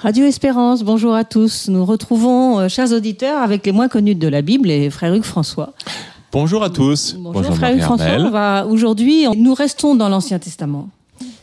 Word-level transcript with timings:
Radio 0.00 0.26
Espérance, 0.26 0.84
bonjour 0.84 1.12
à 1.12 1.24
tous. 1.24 1.68
Nous 1.68 1.84
retrouvons, 1.84 2.60
euh, 2.60 2.68
chers 2.68 2.92
auditeurs, 2.92 3.42
avec 3.42 3.66
les 3.66 3.72
moins 3.72 3.88
connus 3.88 4.14
de 4.14 4.28
la 4.28 4.42
Bible 4.42 4.70
et 4.70 4.90
frère 4.90 5.12
Hugues 5.12 5.24
François. 5.24 5.72
Bonjour 6.30 6.62
à 6.62 6.70
tous. 6.70 7.16
Bonjour, 7.18 7.52
frère 7.56 7.74
Hugues 7.74 7.82
François. 7.82 8.64
Aujourd'hui, 8.66 9.26
nous 9.36 9.54
restons 9.54 9.96
dans 9.96 10.08
l'Ancien 10.08 10.38
Testament. 10.38 10.88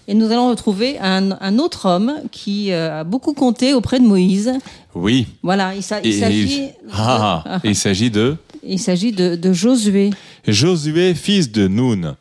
Et 0.08 0.14
nous 0.14 0.32
allons 0.32 0.48
retrouver 0.48 0.98
un, 1.00 1.60
autre 1.60 1.86
homme 1.90 2.14
qui 2.32 2.72
euh, 2.72 3.02
a 3.02 3.04
beaucoup 3.04 3.34
compté 3.34 3.74
auprès 3.74 4.00
de 4.00 4.06
Moïse. 4.06 4.54
Oui. 4.94 5.28
Voilà, 5.44 5.76
il, 5.76 5.84
s'agit. 5.84 6.70
Ah, 6.94 7.60
il 7.66 7.76
s'agit 7.76 8.10
de. 8.10 8.38
Il 8.64 8.80
s'agit 8.80 9.12
de, 9.12 9.36
de 9.36 9.52
Josué. 9.52 10.12
Josué, 10.48 11.14
fils 11.14 11.52
de 11.52 11.68
Noun. 11.68 12.16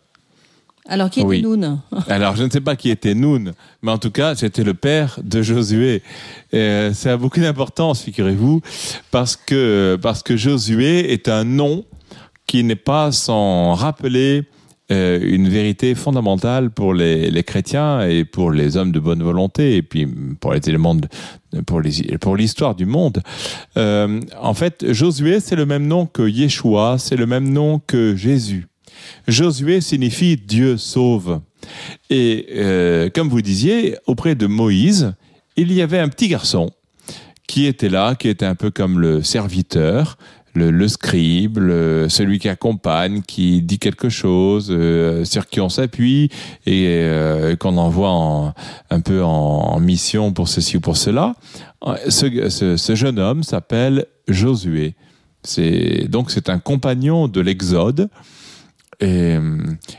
Alors, 0.87 1.09
qui 1.09 1.21
était 1.21 1.41
Noun 1.41 1.81
Alors, 2.09 2.37
je 2.37 2.45
ne 2.45 2.51
sais 2.51 2.61
pas 2.61 2.77
qui 2.77 2.91
était 2.91 3.15
Noun, 3.15 3.53
mais 3.83 3.91
en 3.91 3.99
tout 3.99 4.11
cas, 4.11 4.35
c'était 4.35 4.65
le 4.65 4.75
père 4.75 5.19
de 5.23 5.41
Josué. 5.41 6.03
Euh, 6.53 6.93
ça 6.93 7.13
a 7.13 7.17
beaucoup 7.17 7.41
d'importance, 7.41 8.03
figurez-vous, 8.03 8.61
parce 9.11 9.37
que, 9.37 9.99
parce 10.01 10.23
que 10.23 10.37
Josué 10.37 11.13
est 11.13 11.29
un 11.29 11.45
nom 11.45 11.85
qui 12.47 12.63
n'est 12.65 12.77
pas 12.77 13.13
sans 13.13 13.75
rappeler 13.75 14.45
euh, 14.93 15.19
une 15.23 15.49
vérité 15.49 15.95
fondamentale 15.95 16.71
pour 16.71 16.93
les, 16.93 17.31
les, 17.31 17.43
chrétiens 17.43 18.07
et 18.07 18.27
pour 18.27 18.51
les 18.51 18.77
hommes 18.77 18.93
de 18.93 19.01
bonne 19.01 19.23
volonté 19.23 19.77
et 19.77 19.83
puis 19.83 20.07
pour 20.41 20.53
les 20.53 20.61
éléments 20.69 20.95
de, 20.95 21.09
pour 21.65 21.81
les 21.81 22.19
pour 22.19 22.37
l'histoire 22.37 22.75
du 22.75 22.85
monde. 22.85 23.23
Euh, 23.79 24.21
en 24.39 24.53
fait, 24.53 24.93
Josué 24.93 25.41
c'est 25.41 25.57
le 25.57 25.65
même 25.65 25.87
nom 25.87 26.05
que 26.05 26.29
Yeshua, 26.29 26.97
c'est 26.99 27.17
le 27.17 27.25
même 27.25 27.51
nom 27.51 27.81
que 27.87 28.15
Jésus. 28.15 28.67
Josué 29.29 29.81
signifie 29.81 30.37
Dieu 30.37 30.77
sauve. 30.77 31.41
Et 32.11 32.47
euh, 32.55 33.11
comme 33.15 33.29
vous 33.29 33.43
disiez, 33.43 33.97
auprès 34.07 34.35
de 34.35 34.47
Moïse, 34.47 35.15
il 35.57 35.73
y 35.73 35.83
avait 35.83 35.99
un 35.99 36.09
petit 36.09 36.29
garçon 36.29 36.71
qui 37.47 37.67
était 37.67 37.89
là, 37.89 38.15
qui 38.15 38.29
était 38.29 38.47
un 38.47 38.55
peu 38.55 38.71
comme 38.71 38.99
le 38.99 39.23
serviteur, 39.23 40.19
le, 40.55 40.89
scribe, 40.89 41.59
celui 42.09 42.39
qui 42.39 42.49
accompagne, 42.49 43.23
qui 43.23 43.63
dit 43.63 43.79
quelque 43.79 44.09
chose, 44.09 44.69
euh, 44.71 45.25
sur 45.25 45.49
qui 45.49 45.61
on 45.61 45.69
s'appuie 45.69 46.31
et 46.67 46.87
euh, 46.89 47.57
qu'on 47.57 47.77
envoie 47.77 48.55
un 48.91 49.01
peu 49.01 49.23
en, 49.23 49.79
mission 49.81 50.33
pour 50.33 50.49
ceci 50.49 50.77
ou 50.77 50.81
pour 50.81 50.97
cela. 50.97 51.35
Ce, 52.09 52.95
jeune 52.95 53.19
homme 53.19 53.43
s'appelle 53.43 54.07
Josué. 54.29 54.95
Donc 56.09 56.31
c'est 56.31 56.49
un 56.49 56.59
compagnon 56.59 57.29
de 57.29 57.41
l'Exode 57.41 58.09
et, 59.01 59.37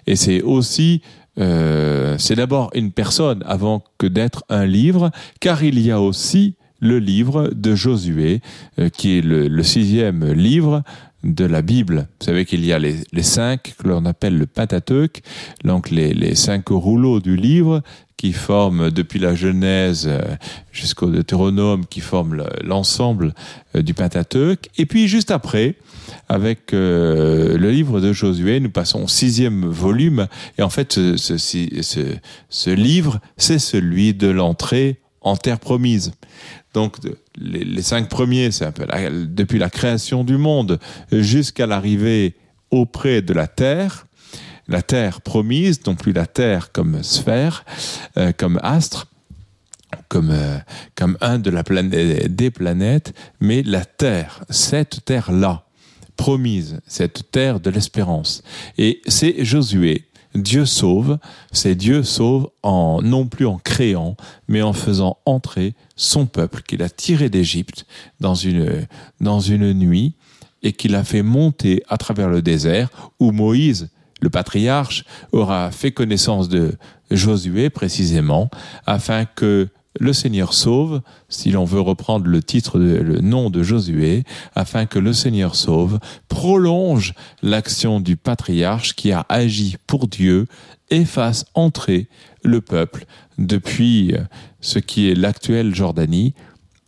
et 0.07 0.15
c'est 0.15 0.41
aussi, 0.41 1.01
euh, 1.39 2.15
c'est 2.17 2.35
d'abord 2.35 2.69
une 2.73 2.91
personne 2.91 3.43
avant 3.45 3.83
que 3.97 4.07
d'être 4.07 4.43
un 4.49 4.65
livre, 4.65 5.11
car 5.39 5.63
il 5.63 5.79
y 5.79 5.91
a 5.91 6.01
aussi 6.01 6.55
le 6.79 6.99
livre 6.99 7.49
de 7.53 7.75
Josué, 7.75 8.41
euh, 8.79 8.89
qui 8.89 9.17
est 9.17 9.21
le, 9.21 9.63
sixième 9.63 10.31
livre 10.31 10.83
de 11.23 11.45
la 11.45 11.61
Bible. 11.61 12.07
Vous 12.19 12.25
savez 12.25 12.45
qu'il 12.45 12.63
y 12.65 12.71
a 12.71 12.79
les, 12.79 12.97
les 13.11 13.23
cinq 13.23 13.75
que 13.77 13.87
l'on 13.87 14.05
appelle 14.05 14.37
le 14.37 14.45
Pentateuque, 14.45 15.23
donc 15.63 15.89
les, 15.89 16.13
les 16.13 16.35
cinq 16.35 16.69
rouleaux 16.69 17.19
du 17.19 17.35
livre 17.35 17.81
qui 18.17 18.31
forment 18.31 18.91
depuis 18.91 19.19
la 19.19 19.35
Genèse 19.35 20.07
euh, 20.07 20.21
jusqu'au 20.71 21.07
Deutéronome, 21.07 21.85
qui 21.85 21.99
forment 21.99 22.45
l'ensemble 22.63 23.33
du 23.73 23.93
Pentateuque. 23.93 24.69
Et 24.77 24.85
puis 24.85 25.07
juste 25.07 25.31
après, 25.31 25.75
avec 26.29 26.73
euh, 26.73 27.57
le 27.57 27.71
livre 27.71 27.99
de 27.99 28.13
Josué. 28.13 28.59
Nous 28.59 28.69
passons 28.69 29.03
au 29.03 29.07
sixième 29.07 29.65
volume. 29.65 30.27
Et 30.57 30.61
en 30.61 30.69
fait, 30.69 30.93
ce, 30.93 32.69
livre, 32.69 33.19
c'est 33.37 33.59
celui 33.59 34.13
de 34.13 34.27
l'entrée 34.27 34.99
en 35.21 35.35
terre 35.35 35.59
promise. 35.59 36.13
Donc, 36.73 36.97
les, 37.37 37.81
cinq 37.81 38.09
premiers, 38.09 38.51
c'est 38.51 38.65
un 38.65 38.71
peu 38.71 38.85
depuis 39.11 39.59
la 39.59 39.69
création 39.69 40.23
du 40.23 40.37
monde 40.37 40.79
jusqu'à 41.11 41.67
l'arrivée 41.67 42.35
auprès 42.69 43.21
de 43.21 43.33
la 43.33 43.47
terre. 43.47 44.07
La 44.67 44.81
terre 44.81 45.21
promise, 45.21 45.85
non 45.85 45.95
plus 45.95 46.11
la 46.11 46.25
terre 46.25 46.71
comme 46.71 47.03
sphère, 47.03 47.65
euh, 48.17 48.31
comme 48.35 48.59
astre, 48.63 49.07
comme, 50.09 50.31
euh, 50.31 50.57
comme 50.95 51.17
un 51.21 51.39
de 51.39 51.49
la 51.49 51.63
planète, 51.63 52.35
des 52.35 52.51
planètes, 52.51 53.13
mais 53.39 53.61
la 53.63 53.85
terre, 53.85 54.43
cette 54.49 55.05
terre-là 55.05 55.64
promise, 56.15 56.81
cette 56.87 57.31
terre 57.31 57.59
de 57.59 57.69
l'espérance. 57.69 58.43
Et 58.77 59.01
c'est 59.07 59.43
Josué. 59.43 60.05
Dieu 60.35 60.65
sauve, 60.65 61.17
c'est 61.53 61.75
Dieu 61.75 62.03
sauve 62.03 62.49
en 62.61 63.01
non 63.01 63.25
plus 63.25 63.45
en 63.45 63.57
créant, 63.57 64.17
mais 64.49 64.61
en 64.61 64.73
faisant 64.73 65.17
entrer 65.25 65.73
son 65.95 66.25
peuple 66.25 66.61
qu'il 66.61 66.83
a 66.83 66.89
tiré 66.89 67.29
d'Égypte 67.29 67.85
dans 68.19 68.35
une 68.35 68.85
dans 69.21 69.39
une 69.39 69.73
nuit 69.73 70.15
et 70.61 70.73
qu'il 70.73 70.95
a 70.95 71.05
fait 71.05 71.21
monter 71.21 71.83
à 71.87 71.97
travers 71.97 72.29
le 72.29 72.41
désert 72.41 72.89
où 73.19 73.31
Moïse 73.31 73.89
le 74.21 74.29
patriarche 74.29 75.05
aura 75.31 75.71
fait 75.71 75.91
connaissance 75.91 76.49
de 76.49 76.75
Josué 77.11 77.69
précisément 77.69 78.49
afin 78.85 79.25
que 79.25 79.69
le 79.99 80.13
Seigneur 80.13 80.53
sauve, 80.53 81.01
si 81.29 81.51
l'on 81.51 81.65
veut 81.65 81.79
reprendre 81.79 82.27
le 82.27 82.43
titre, 82.43 82.79
le 82.79 83.21
nom 83.21 83.49
de 83.49 83.63
Josué, 83.63 84.23
afin 84.53 84.85
que 84.85 84.99
le 84.99 85.13
Seigneur 85.13 85.55
sauve, 85.55 85.99
prolonge 86.27 87.13
l'action 87.41 87.99
du 87.99 88.17
patriarche 88.17 88.95
qui 88.95 89.11
a 89.11 89.25
agi 89.29 89.77
pour 89.87 90.07
Dieu 90.07 90.47
et 90.89 91.05
fasse 91.05 91.45
entrer 91.53 92.07
le 92.43 92.61
peuple 92.61 93.05
depuis 93.37 94.13
ce 94.61 94.79
qui 94.79 95.09
est 95.09 95.15
l'actuelle 95.15 95.73
Jordanie 95.73 96.33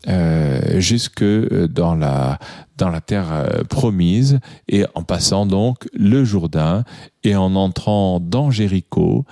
euh, 0.08 0.80
jusque 0.80 1.24
dans 1.24 1.96
la 1.96 2.40
dans 2.78 2.90
la 2.90 3.02
terre 3.02 3.28
euh, 3.32 3.64
promise 3.64 4.40
et 4.68 4.86
en 4.96 5.04
passant 5.04 5.46
donc 5.46 5.88
le 5.94 6.24
Jourdain 6.24 6.84
et 7.24 7.36
en 7.36 7.56
entrant 7.56 8.20
dans 8.20 8.52
Jéricho. 8.52 9.26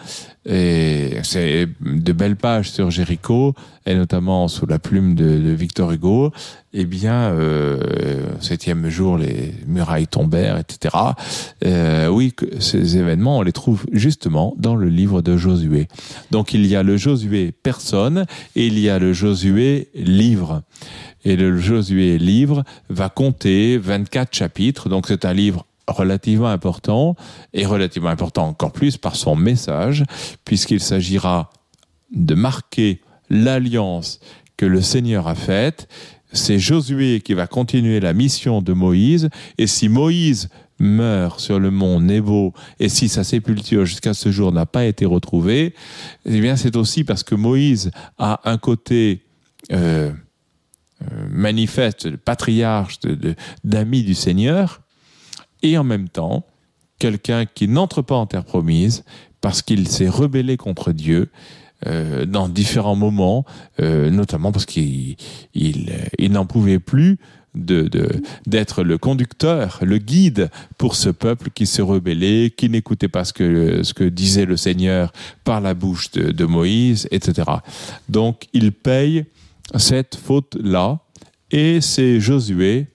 Et 0.46 1.18
c'est 1.24 1.68
de 1.82 2.12
belles 2.12 2.36
pages 2.36 2.70
sur 2.70 2.92
Jéricho 2.92 3.54
et 3.86 3.96
notamment 3.96 4.48
sous 4.48 4.66
la 4.66 4.80
plume 4.80 5.16
de, 5.16 5.52
Victor 5.52 5.92
Hugo. 5.92 6.32
Eh 6.74 6.86
bien, 6.86 7.32
euh, 7.32 8.26
septième 8.42 8.90
jour, 8.90 9.18
les 9.18 9.54
murailles 9.66 10.08
tombèrent, 10.08 10.58
etc. 10.58 10.96
Euh, 11.64 12.08
oui, 12.08 12.34
que 12.34 12.60
ces 12.60 12.98
événements, 12.98 13.40
on 13.40 13.42
les 13.44 13.54
trouve 13.54 13.86
justement 13.92 14.54
dans 14.58 14.76
le 14.76 14.90
livre 14.90 15.22
de 15.22 15.38
Josué. 15.38 15.88
Donc 16.32 16.54
il 16.54 16.66
y 16.66 16.76
a 16.76 16.84
le 16.84 16.98
Josué 16.98 17.54
personne 17.64 18.26
et 18.56 18.68
il 18.68 18.78
y 18.78 18.90
a 18.90 19.00
le 19.00 19.14
Josué 19.14 19.90
livre 19.96 20.64
et 21.26 21.36
le 21.36 21.58
Josué 21.58 22.18
livre 22.18 22.64
va 22.90 23.10
compter 23.10 23.78
24 23.78 24.34
chapitres. 24.34 24.88
Donc 24.88 25.08
c'est 25.08 25.26
un 25.26 25.34
livre 25.34 25.66
relativement 25.88 26.48
important 26.48 27.16
et 27.54 27.66
relativement 27.66 28.10
important 28.10 28.48
encore 28.48 28.72
plus 28.72 28.98
par 28.98 29.16
son 29.16 29.36
message 29.36 30.04
puisqu'il 30.46 30.80
s'agira 30.80 31.50
de 32.12 32.36
marquer 32.36 33.02
l'alliance 33.30 34.20
que 34.58 34.66
le 34.66 34.82
Seigneur 34.82 35.28
a 35.28 35.36
faite. 35.36 35.88
C'est 36.32 36.60
Josué 36.60 37.22
qui 37.22 37.34
va 37.34 37.48
continuer 37.48 38.00
la 38.00 38.14
mission 38.14 38.62
de 38.62 38.74
Moïse 38.74 39.30
et 39.58 39.68
si 39.68 39.90
Moïse 39.90 40.50
meurt 40.80 41.40
sur 41.40 41.60
le 41.60 41.72
mont 41.72 42.02
Nebo 42.02 42.54
et 42.80 42.90
si 42.90 43.08
sa 43.08 43.24
sépulture 43.24 43.86
jusqu'à 43.86 44.14
ce 44.14 44.32
jour 44.32 44.52
n'a 44.52 44.66
pas 44.66 44.86
été 44.86 45.06
retrouvée, 45.06 45.74
eh 46.26 46.42
bien 46.42 46.56
c'est 46.56 46.76
aussi 46.76 47.04
parce 47.04 47.24
que 47.24 47.36
Moïse 47.36 47.92
a 48.18 48.42
un 48.50 48.58
côté 48.58 49.22
euh, 49.72 50.12
manifeste, 51.30 52.08
de 52.08 52.16
patriarche, 52.16 53.00
d'amis 53.64 54.04
du 54.04 54.16
Seigneur, 54.16 54.82
et 55.62 55.78
en 55.78 55.84
même 55.84 56.10
temps, 56.10 56.46
quelqu'un 57.00 57.46
qui 57.46 57.68
n'entre 57.68 58.02
pas 58.02 58.16
en 58.16 58.26
terre 58.26 58.46
promise 58.46 59.04
parce 59.42 59.62
qu'il 59.62 59.88
s'est 59.88 60.10
rebellé 60.10 60.58
contre 60.58 60.92
Dieu 60.92 61.30
euh, 61.86 62.26
dans 62.26 62.50
différents 62.50 62.96
moments, 62.96 63.46
euh, 63.80 64.10
notamment 64.10 64.52
parce 64.52 64.66
qu'il 64.66 65.18
il, 65.54 66.32
n'en 66.32 66.46
pouvait 66.46 66.80
plus 66.80 67.18
de 67.54 67.90
d'être 68.48 68.84
le 68.84 68.98
conducteur, 68.98 69.80
le 69.82 69.98
guide 69.98 70.50
pour 70.78 70.96
ce 70.96 71.10
peuple 71.10 71.50
qui 71.54 71.66
se 71.66 71.82
rebellait, 71.82 72.52
qui 72.56 72.70
n'écoutait 72.70 73.08
pas 73.08 73.24
ce 73.24 73.34
que 73.34 73.84
ce 73.84 73.94
que 73.94 74.04
disait 74.04 74.46
le 74.46 74.58
Seigneur 74.58 75.14
par 75.44 75.62
la 75.62 75.74
bouche 75.74 76.12
de 76.12 76.46
Moïse, 76.46 77.08
etc. 77.12 77.44
Donc 78.10 78.48
il 78.54 78.72
paye 78.72 79.26
cette 79.76 80.16
faute-là 80.16 81.00
et 81.52 81.82
c'est 81.82 82.20
Josué 82.20 82.88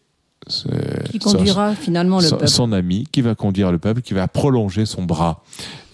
qui 1.10 1.18
conduira 1.18 1.74
son, 1.74 1.80
finalement 1.80 2.18
le 2.18 2.26
son, 2.26 2.36
peuple. 2.36 2.48
Son 2.48 2.72
ami 2.72 3.06
qui 3.12 3.20
va 3.20 3.34
conduire 3.34 3.70
le 3.70 3.78
peuple, 3.78 4.00
qui 4.00 4.14
va 4.14 4.26
prolonger 4.26 4.86
son 4.86 5.04
bras. 5.04 5.44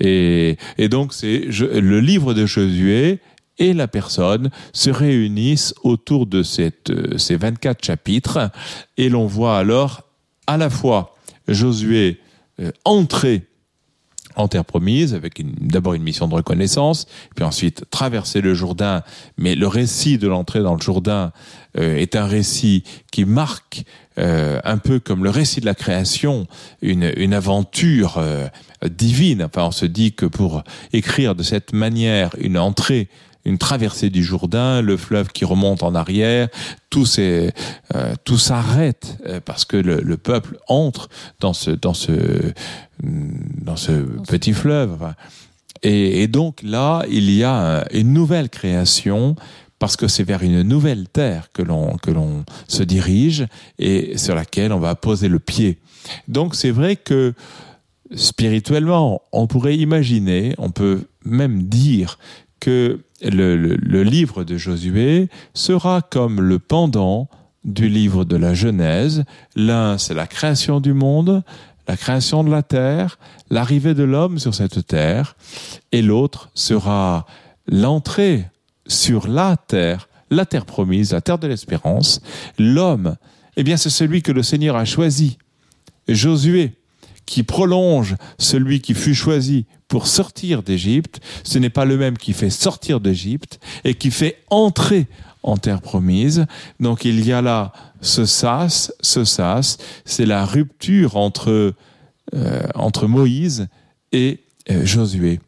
Et, 0.01 0.57
et 0.79 0.89
donc 0.89 1.13
c'est 1.13 1.39
le 1.41 2.01
livre 2.01 2.33
de 2.33 2.47
Josué 2.47 3.21
et 3.59 3.73
la 3.73 3.89
personne 3.89 4.51
se 4.73 4.91
réunissent 4.91 5.75
autour 5.83 6.27
de 6.27 6.43
cette, 6.43 6.91
euh, 6.91 7.17
ces 7.19 7.37
24 7.37 7.85
chapitres 7.85 8.51
et 8.97 9.09
l'on 9.09 9.27
voit 9.27 9.59
alors 9.59 10.03
à 10.47 10.57
la 10.57 10.71
fois 10.71 11.15
Josué 11.49 12.21
euh, 12.61 12.71
entrer 12.85 13.47
en 14.37 14.49
terre 14.49 14.65
promise, 14.65 15.15
avec 15.15 15.43
d'abord 15.61 15.95
une 15.95 16.03
mission 16.03 16.29
de 16.29 16.35
reconnaissance, 16.35 17.07
puis 17.35 17.45
ensuite 17.45 17.85
traverser 17.91 18.41
le 18.41 18.55
Jourdain. 18.55 19.03
Mais 19.39 19.55
le 19.55 19.67
récit 19.67 20.19
de 20.19 20.29
l'entrée 20.29 20.61
dans 20.61 20.75
le 20.75 20.81
Jourdain 20.81 21.33
euh, 21.79 21.97
est 21.97 22.17
un 22.17 22.27
récit 22.27 22.85
qui 23.11 23.25
marque 23.25 23.85
euh, 24.19 24.61
un 24.65 24.79
peu 24.79 24.99
comme 24.99 25.25
le 25.25 25.31
récit 25.31 25.61
de 25.61 25.67
la 25.67 25.75
création, 25.75 26.47
une, 26.81 27.13
une 27.17 27.35
aventure 27.35 28.17
euh, 28.19 28.49
divine. 28.89 29.43
Enfin, 29.43 29.65
on 29.67 29.71
se 29.73 29.87
dit 29.87 30.13
que 30.13 30.27
pour 30.27 30.63
écrire 30.93 31.35
de 31.35 31.43
cette 31.43 31.73
manière 31.73 32.31
une 32.39 32.59
entrée 32.59 33.09
une 33.47 33.59
traversée 33.59 34.11
du 34.11 34.23
Jourdain, 34.23 34.83
le 34.83 34.97
fleuve 34.97 35.29
qui 35.29 35.45
remonte 35.45 35.83
en 35.83 35.95
arrière, 35.95 36.49
tout, 36.91 37.07
euh, 37.19 37.51
tout 38.25 38.39
s'arrête 38.39 39.19
euh, 39.27 39.41
parce 39.43 39.65
que 39.65 39.77
le, 39.77 40.01
le, 40.01 40.17
peuple 40.17 40.59
entre 40.67 41.09
dans 41.41 41.53
ce, 41.53 41.71
dans 41.71 41.95
ce, 41.95 42.13
dans 43.01 43.77
ce 43.77 43.93
petit 43.93 44.53
fleuve. 44.53 45.15
Et, 45.83 46.23
et, 46.23 46.29
donc 46.29 46.61
là, 46.63 47.05
il 47.09 47.31
y 47.31 47.45
a 47.45 47.87
une 47.93 48.13
nouvelle 48.13 48.51
création 48.51 49.37
parce 49.79 49.97
que 49.97 50.09
c'est 50.09 50.25
vers 50.25 50.43
une 50.43 50.63
nouvelle 50.63 51.07
terre 51.09 51.51
que 51.53 51.63
l'on 51.63 51.97
que 51.99 52.11
l'on 52.11 52.45
se 52.67 52.83
dirige 52.83 53.47
et 53.79 54.17
sur 54.17 54.35
laquelle 54.35 54.73
on 54.73 54.81
va 54.81 54.95
poser 54.95 55.29
le 55.29 55.39
pied. 55.39 55.79
Donc 56.29 56.55
c'est 56.55 56.71
vrai 56.71 56.97
que 56.97 57.35
spirituellement, 58.15 59.23
on 59.33 59.47
pourrait 59.47 59.77
imaginer, 59.77 60.55
on 60.59 60.71
peut 60.71 61.03
même 61.25 61.65
dire 61.65 62.19
que 62.61 63.01
le, 63.23 63.57
le, 63.57 63.77
le, 63.77 64.03
livre 64.03 64.45
de 64.45 64.57
Josué 64.57 65.29
sera 65.55 66.03
comme 66.03 66.41
le 66.41 66.59
pendant 66.59 67.29
du 67.65 67.89
livre 67.89 68.25
de 68.25 68.37
la 68.37 68.55
Genèse. 68.55 69.25
L'un, 69.55 69.99
c'est 69.99 70.15
la 70.15 70.27
création 70.27 70.81
du 70.81 70.93
monde, 70.93 71.43
la 71.89 71.97
création 71.97 72.45
de 72.45 72.51
la 72.51 72.63
terre, 72.63 73.19
l'arrivée 73.51 73.95
de 73.95 74.05
l'homme 74.05 74.39
sur 74.39 74.55
cette 74.55 74.87
terre, 74.87 75.37
et 75.93 76.03
l'autre 76.03 76.51
sera 76.55 77.27
l'entrée 77.67 78.47
sur 78.87 79.29
la 79.29 79.57
terre, 79.57 80.09
la 80.31 80.47
terre 80.47 80.67
promise, 80.67 81.13
la 81.13 81.21
terre 81.21 81.39
de 81.39 81.47
l'espérance. 81.47 82.21
L'homme, 82.59 83.17
eh 83.57 83.63
bien, 83.63 83.77
c'est 83.77 83.91
celui 83.91 84.23
que 84.23 84.33
le 84.33 84.43
Seigneur 84.43 84.77
a 84.77 84.85
choisi. 84.85 85.39
Josué, 86.09 86.75
qui 87.27 87.43
prolonge 87.43 88.17
celui 88.39 88.81
qui 88.81 88.95
fut 88.95 89.15
choisi 89.15 89.67
pour 89.89 90.07
sortir 90.07 90.63
d'Égypte, 90.63 91.21
ce 91.45 91.59
n'est 91.59 91.71
pas 91.71 91.85
le 91.85 91.97
même 91.97 92.17
qui 92.17 92.33
fait 92.33 92.51
sortir 92.51 93.01
d'Égypte 93.01 93.61
et 93.85 93.95
qui 93.95 94.11
fait 94.11 94.39
entrer 94.51 95.07
en 95.43 95.57
terre 95.57 95.81
promise. 95.81 96.47
Donc 96.81 97.05
il 97.05 97.25
y 97.25 97.33
a 97.33 97.43
là 97.43 97.73
ce 98.01 98.25
sas, 98.25 98.93
ce 99.01 99.25
sas, 99.25 99.79
c'est 100.05 100.27
la 100.27 100.45
rupture 100.45 101.17
entre, 101.17 101.75
euh, 102.35 102.63
entre 102.75 103.07
Moïse 103.07 103.69
et 104.13 104.41
euh, 104.71 104.85
Josué, 104.85 105.41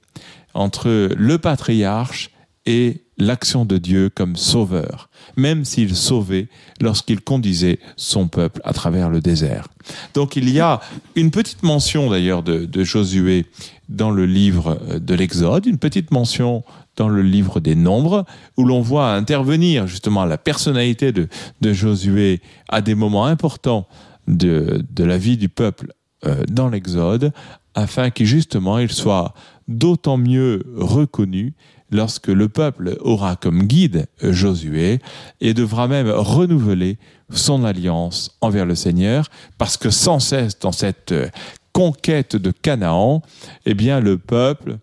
entre 0.55 1.11
le 1.17 1.39
patriarche 1.39 2.31
et 2.69 3.03
l'action 3.17 3.65
de 3.65 3.79
Dieu 3.79 4.11
comme 4.15 4.37
sauveur, 4.37 5.09
même 5.37 5.65
s'il 5.65 5.97
sauvait 5.97 6.49
lorsqu'il 6.83 7.23
conduisait 7.23 7.81
son 7.97 8.29
peuple 8.29 8.61
à 8.63 8.75
travers 8.75 9.09
le 9.09 9.21
désert. 9.21 9.69
Donc 10.13 10.37
il 10.37 10.51
y 10.51 10.61
a 10.61 10.81
une 11.17 11.31
petite 11.31 11.63
mention 11.63 12.11
d'ailleurs 12.11 12.43
de, 12.43 12.85
Josué 12.85 13.47
dans 13.89 14.11
le 14.11 14.27
livre 14.27 14.79
de 15.01 15.15
l'Exode, 15.15 15.65
une 15.65 15.79
petite 15.79 16.11
mention 16.11 16.63
dans 16.97 17.09
le 17.09 17.23
livre 17.23 17.59
des 17.59 17.75
Nombres, 17.75 18.27
où 18.59 18.65
l'on 18.65 18.83
voit 18.83 19.15
intervenir 19.15 19.87
justement 19.87 20.27
la 20.27 20.37
personnalité 20.37 21.11
de, 21.11 21.29
Josué 21.73 22.43
à 22.69 22.83
des 22.83 22.95
moments 22.95 23.25
importants 23.25 23.89
de, 24.27 24.85
de 24.91 25.05
la 25.05 25.17
vie 25.17 25.39
du 25.39 25.49
peuple 25.49 25.95
euh, 26.27 26.45
dans 26.51 26.69
l'Exode, 26.69 27.33
afin 27.75 28.11
qu'il 28.11 28.27
justement 28.27 28.79
il 28.79 28.93
soit 28.93 29.33
d'autant 29.69 30.19
mieux 30.19 30.63
reconnu 30.77 31.55
lorsque 31.91 32.29
le 32.29 32.49
peuple 32.49 32.97
aura 33.01 33.37
comme 33.37 33.65
guide 33.65 34.07
Josué 34.23 35.01
et 35.41 35.55
devra 35.55 35.89
même 35.89 36.11
renouveler 36.11 36.99
son 37.31 37.65
alliance 37.65 38.37
envers 38.41 38.67
le 38.67 38.75
Seigneur, 38.75 39.29
parce 39.59 39.77
que 39.77 39.91
sans 39.91 40.19
cesse 40.19 40.59
dans 40.59 40.73
cette 40.73 41.15
conquête 41.73 42.37
de 42.37 42.51
Canaan, 42.51 43.23
eh 43.67 43.75
bien 43.75 44.01
le 44.01 44.19
peuple 44.19 44.79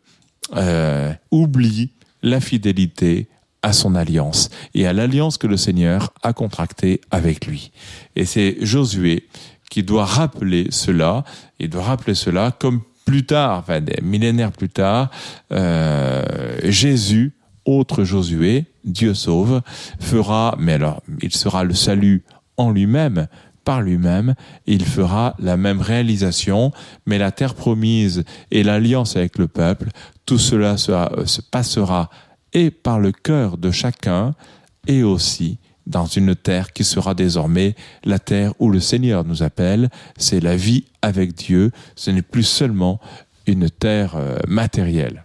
euh, 0.55 1.13
oublie 1.31 1.91
la 2.21 2.39
fidélité 2.39 3.27
à 3.61 3.73
son 3.73 3.95
alliance 3.95 4.49
et 4.73 4.85
à 4.85 4.93
l'alliance 4.93 5.37
que 5.37 5.47
le 5.47 5.57
Seigneur 5.57 6.13
a 6.21 6.33
contractée 6.33 7.01
avec 7.09 7.47
lui. 7.47 7.71
Et 8.15 8.25
c'est 8.25 8.57
Josué 8.61 9.27
qui 9.71 9.83
doit 9.83 10.05
rappeler 10.05 10.67
cela, 10.69 11.23
il 11.59 11.69
doit 11.69 11.83
rappeler 11.83 12.13
cela 12.13 12.51
comme 12.51 12.81
plus 13.05 13.25
tard, 13.25 13.59
enfin 13.59 13.81
des 13.81 14.01
millénaires 14.01 14.51
plus 14.51 14.69
tard, 14.69 15.09
euh, 15.51 16.23
Jésus, 16.63 17.33
autre 17.65 18.03
Josué, 18.03 18.65
Dieu 18.83 19.13
sauve, 19.13 19.61
fera, 19.99 20.55
mais 20.59 20.73
alors 20.73 21.01
il 21.21 21.33
sera 21.33 21.63
le 21.63 21.73
salut 21.73 22.23
en 22.57 22.71
lui-même, 22.71 23.27
par 23.63 23.81
lui-même, 23.81 24.35
il 24.67 24.85
fera 24.85 25.35
la 25.39 25.57
même 25.57 25.81
réalisation, 25.81 26.71
mais 27.05 27.17
la 27.17 27.31
terre 27.31 27.55
promise 27.55 28.23
et 28.51 28.63
l'alliance 28.63 29.15
avec 29.15 29.37
le 29.37 29.47
peuple, 29.47 29.89
tout 30.25 30.37
cela 30.37 30.77
se 30.77 31.41
passera 31.41 32.09
et 32.53 32.69
par 32.71 32.99
le 32.99 33.11
cœur 33.11 33.57
de 33.57 33.71
chacun 33.71 34.33
et 34.87 35.03
aussi 35.03 35.57
dans 35.87 36.05
une 36.05 36.35
terre 36.35 36.73
qui 36.73 36.83
sera 36.83 37.13
désormais 37.13 37.75
la 38.03 38.19
terre 38.19 38.53
où 38.59 38.69
le 38.69 38.79
Seigneur 38.79 39.23
nous 39.23 39.43
appelle. 39.43 39.89
C'est 40.17 40.39
la 40.39 40.55
vie 40.55 40.85
avec 41.01 41.33
Dieu. 41.35 41.71
Ce 41.95 42.11
n'est 42.11 42.21
plus 42.21 42.43
seulement 42.43 42.99
une 43.47 43.69
terre 43.69 44.15
euh, 44.15 44.37
matérielle. 44.47 45.23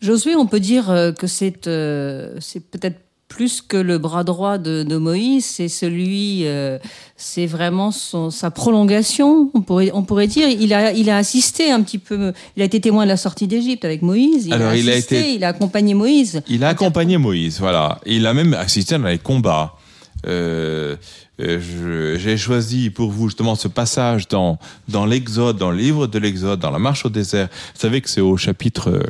Josué, 0.00 0.36
on 0.36 0.46
peut 0.46 0.60
dire 0.60 0.90
euh, 0.90 1.12
que 1.12 1.26
c'est 1.26 1.66
euh, 1.66 2.38
peut-être 2.70 3.00
plus 3.34 3.60
que 3.60 3.76
le 3.76 3.98
bras 3.98 4.22
droit 4.22 4.58
de, 4.58 4.84
de 4.84 4.96
Moïse, 4.96 5.44
c'est 5.44 5.66
celui, 5.68 6.46
euh, 6.46 6.78
c'est 7.16 7.46
vraiment 7.46 7.90
son, 7.90 8.30
sa 8.30 8.52
prolongation. 8.52 9.50
On 9.54 9.60
pourrait, 9.60 9.90
on 9.92 10.04
pourrait 10.04 10.28
dire, 10.28 10.48
il 10.48 10.72
a, 10.72 10.92
il 10.92 11.10
a 11.10 11.16
assisté 11.16 11.72
un 11.72 11.82
petit 11.82 11.98
peu. 11.98 12.32
Il 12.56 12.62
a 12.62 12.64
été 12.64 12.80
témoin 12.80 13.02
de 13.04 13.08
la 13.08 13.16
sortie 13.16 13.48
d'Égypte 13.48 13.84
avec 13.84 14.02
Moïse. 14.02 14.46
Il 14.46 14.52
Alors, 14.52 14.68
a 14.68 14.70
assisté, 14.70 14.86
il 14.86 14.92
a 14.92 14.98
été- 15.22 15.34
il 15.34 15.44
a 15.44 15.48
accompagné 15.48 15.94
Moïse. 15.94 16.42
Il 16.48 16.62
a 16.62 16.68
accompagné 16.68 17.18
Moïse, 17.18 17.58
voilà. 17.58 17.98
Il 18.06 18.24
a 18.28 18.34
même 18.34 18.54
assisté 18.54 18.96
dans 18.98 19.08
les 19.08 19.18
combats. 19.18 19.74
Euh, 20.28 20.94
euh, 21.40 22.16
J'ai 22.18 22.36
choisi 22.36 22.90
pour 22.90 23.10
vous 23.10 23.28
justement 23.28 23.56
ce 23.56 23.66
passage 23.68 24.28
dans, 24.28 24.58
dans 24.88 25.06
l'Exode, 25.06 25.58
dans 25.58 25.72
le 25.72 25.78
livre 25.78 26.06
de 26.06 26.18
l'Exode, 26.20 26.60
dans 26.60 26.70
la 26.70 26.78
marche 26.78 27.04
au 27.04 27.10
désert. 27.10 27.48
Vous 27.74 27.80
savez 27.80 28.00
que 28.00 28.08
c'est 28.08 28.20
au 28.20 28.36
chapitre, 28.36 29.02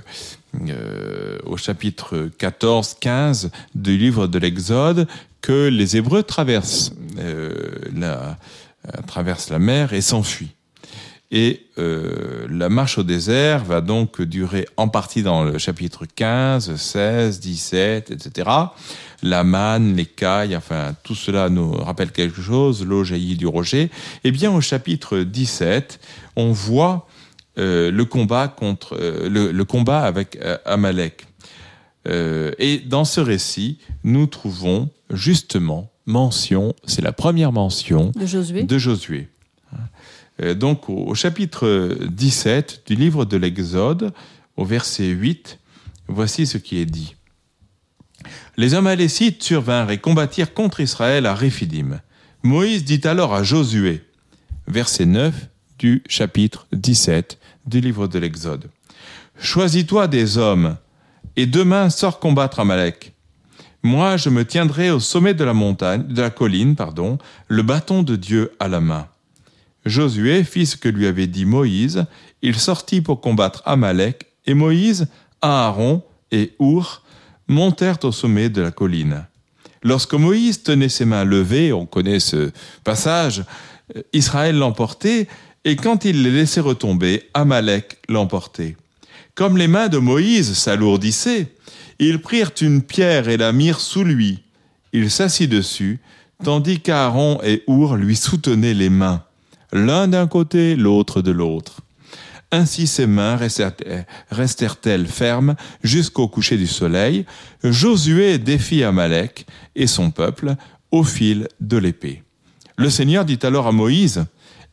euh, 0.68 1.38
au 1.44 1.56
chapitre 1.56 2.30
14, 2.38 2.96
15 3.00 3.50
du 3.74 3.96
livre 3.96 4.26
de 4.26 4.38
l'Exode 4.38 5.06
que 5.40 5.68
les 5.68 5.96
Hébreux 5.96 6.22
traversent, 6.22 6.92
euh, 7.18 7.52
la, 7.94 8.38
euh, 8.86 9.02
traversent 9.06 9.50
la 9.50 9.58
mer 9.58 9.92
et 9.92 10.00
s'enfuient. 10.00 10.54
Et 11.30 11.66
la 11.76 12.68
marche 12.68 12.98
au 12.98 13.02
désert 13.02 13.64
va 13.64 13.80
donc 13.80 14.22
durer 14.22 14.68
en 14.76 14.86
partie 14.86 15.24
dans 15.24 15.42
le 15.42 15.58
chapitre 15.58 16.06
15, 16.06 16.76
16, 16.76 17.40
17, 17.40 18.12
etc. 18.12 18.50
La 19.20 19.42
manne, 19.42 19.96
les 19.96 20.04
cailles, 20.04 20.54
enfin 20.54 20.94
tout 21.02 21.16
cela 21.16 21.48
nous 21.48 21.72
rappelle 21.72 22.12
quelque 22.12 22.40
chose, 22.40 22.86
l'eau 22.86 23.02
jaillit 23.02 23.36
du 23.36 23.48
rocher. 23.48 23.90
Eh 24.22 24.30
bien 24.30 24.52
au 24.52 24.60
chapitre 24.60 25.18
17, 25.18 25.98
on 26.36 26.52
voit 26.52 27.08
euh, 27.56 27.90
le 27.90 28.04
combat 28.04 28.48
contre 28.48 28.96
euh, 29.00 29.28
le, 29.28 29.52
le 29.52 29.64
combat 29.64 30.00
avec 30.02 30.36
euh, 30.36 30.58
Amalek. 30.64 31.26
Et 32.58 32.82
dans 32.84 33.06
ce 33.06 33.18
récit, 33.18 33.78
nous 34.02 34.26
trouvons 34.26 34.90
justement 35.08 35.90
mention, 36.04 36.74
c'est 36.84 37.00
la 37.00 37.12
première 37.12 37.50
mention 37.50 38.12
De 38.14 38.26
Josué. 38.26 38.64
de 38.64 38.76
Josué. 38.76 39.28
Donc 40.56 40.90
au, 40.90 41.06
au 41.06 41.14
chapitre 41.14 41.96
17 42.10 42.82
du 42.86 42.94
livre 42.94 43.24
de 43.24 43.38
l'Exode, 43.38 44.12
au 44.58 44.66
verset 44.66 45.06
8, 45.06 45.58
voici 46.08 46.46
ce 46.46 46.58
qui 46.58 46.76
est 46.76 46.84
dit. 46.84 47.16
Les 48.58 48.74
Amalécites 48.74 49.42
survinrent 49.42 49.90
et 49.90 49.96
combattirent 49.96 50.52
contre 50.52 50.80
Israël 50.80 51.24
à 51.24 51.34
Réphidim. 51.34 52.00
Moïse 52.42 52.84
dit 52.84 53.00
alors 53.04 53.32
à 53.32 53.42
Josué, 53.42 54.02
verset 54.68 55.06
9 55.06 55.48
du 55.78 56.02
chapitre 56.06 56.66
17 56.72 57.38
du 57.66 57.80
livre 57.80 58.06
de 58.06 58.18
l'Exode. 58.18 58.70
Choisis-toi 59.38 60.06
des 60.06 60.38
hommes, 60.38 60.76
et 61.36 61.46
demain 61.46 61.90
sors 61.90 62.20
combattre 62.20 62.60
Amalek. 62.60 63.12
Moi, 63.82 64.16
je 64.16 64.30
me 64.30 64.44
tiendrai 64.44 64.90
au 64.90 65.00
sommet 65.00 65.34
de 65.34 65.44
la 65.44 65.52
montagne, 65.52 66.06
de 66.06 66.22
la 66.22 66.30
colline, 66.30 66.76
pardon, 66.76 67.18
le 67.48 67.62
bâton 67.62 68.02
de 68.02 68.16
Dieu 68.16 68.52
à 68.58 68.68
la 68.68 68.80
main. 68.80 69.08
Josué 69.84 70.44
fit 70.44 70.64
ce 70.64 70.76
que 70.76 70.88
lui 70.88 71.06
avait 71.06 71.26
dit 71.26 71.44
Moïse. 71.44 72.06
Il 72.40 72.56
sortit 72.56 73.02
pour 73.02 73.20
combattre 73.20 73.62
Amalek, 73.66 74.26
et 74.46 74.54
Moïse, 74.54 75.08
Aaron 75.42 76.02
et 76.30 76.54
Our 76.58 77.02
montèrent 77.48 78.02
au 78.04 78.12
sommet 78.12 78.48
de 78.48 78.62
la 78.62 78.70
colline. 78.70 79.26
Lorsque 79.82 80.14
Moïse 80.14 80.62
tenait 80.62 80.88
ses 80.88 81.04
mains 81.04 81.24
levées, 81.24 81.72
on 81.72 81.84
connaît 81.84 82.20
ce 82.20 82.50
passage, 82.84 83.44
Israël 84.14 84.56
l'emportait, 84.56 85.28
et 85.64 85.76
quand 85.76 86.04
il 86.04 86.22
les 86.22 86.30
laissait 86.30 86.60
retomber, 86.60 87.22
Amalek 87.32 87.98
l'emportait. 88.08 88.76
Comme 89.34 89.56
les 89.56 89.68
mains 89.68 89.88
de 89.88 89.98
Moïse 89.98 90.54
s'alourdissaient, 90.54 91.48
ils 91.98 92.20
prirent 92.20 92.52
une 92.60 92.82
pierre 92.82 93.28
et 93.28 93.36
la 93.36 93.52
mirent 93.52 93.80
sous 93.80 94.04
lui. 94.04 94.42
Il 94.92 95.10
s'assit 95.10 95.50
dessus, 95.50 96.00
tandis 96.42 96.80
qu'Aaron 96.80 97.40
et 97.42 97.62
Our 97.66 97.96
lui 97.96 98.16
soutenaient 98.16 98.74
les 98.74 98.90
mains, 98.90 99.24
l'un 99.72 100.08
d'un 100.08 100.26
côté, 100.26 100.76
l'autre 100.76 101.22
de 101.22 101.30
l'autre. 101.30 101.80
Ainsi 102.52 102.86
ses 102.86 103.08
mains 103.08 103.36
restèrent-elles 103.36 105.06
fermes 105.06 105.56
jusqu'au 105.82 106.28
coucher 106.28 106.56
du 106.56 106.68
soleil. 106.68 107.26
Josué 107.64 108.38
défit 108.38 108.84
Amalek 108.84 109.46
et 109.74 109.88
son 109.88 110.12
peuple 110.12 110.54
au 110.92 111.02
fil 111.02 111.48
de 111.60 111.76
l'épée. 111.76 112.22
Le 112.76 112.90
Seigneur 112.90 113.24
dit 113.24 113.40
alors 113.42 113.66
à 113.66 113.72
Moïse, 113.72 114.26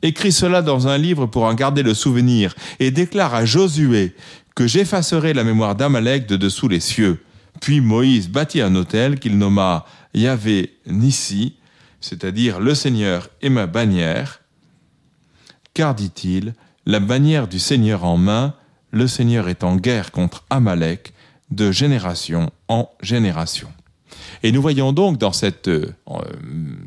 Écris 0.03 0.31
cela 0.31 0.61
dans 0.61 0.87
un 0.87 0.97
livre 0.97 1.25
pour 1.25 1.43
en 1.43 1.53
garder 1.53 1.83
le 1.83 1.93
souvenir, 1.93 2.55
et 2.79 2.91
déclare 2.91 3.33
à 3.33 3.45
Josué 3.45 4.15
que 4.55 4.67
j'effacerai 4.67 5.33
la 5.33 5.43
mémoire 5.43 5.75
d'Amalek 5.75 6.27
de 6.27 6.37
dessous 6.37 6.67
les 6.67 6.79
cieux. 6.79 7.23
Puis 7.61 7.81
Moïse 7.81 8.29
bâtit 8.29 8.61
un 8.61 8.75
autel 8.75 9.19
qu'il 9.19 9.37
nomma 9.37 9.85
Yahvé 10.13 10.77
Nissi, 10.87 11.55
c'est-à-dire 11.99 12.59
le 12.59 12.75
Seigneur 12.75 13.29
est 13.41 13.49
ma 13.49 13.67
bannière, 13.67 14.41
car 15.73 15.95
dit-il, 15.95 16.53
la 16.85 16.99
bannière 16.99 17.47
du 17.47 17.59
Seigneur 17.59 18.03
en 18.03 18.17
main, 18.17 18.55
le 18.91 19.07
Seigneur 19.07 19.47
est 19.47 19.63
en 19.63 19.75
guerre 19.75 20.11
contre 20.11 20.43
Amalek 20.49 21.13
de 21.51 21.71
génération 21.71 22.51
en 22.67 22.89
génération. 23.01 23.71
Et 24.43 24.51
nous 24.51 24.61
voyons 24.61 24.91
donc 24.93 25.17
dans, 25.17 25.31
cette, 25.31 25.67
euh, 25.67 25.93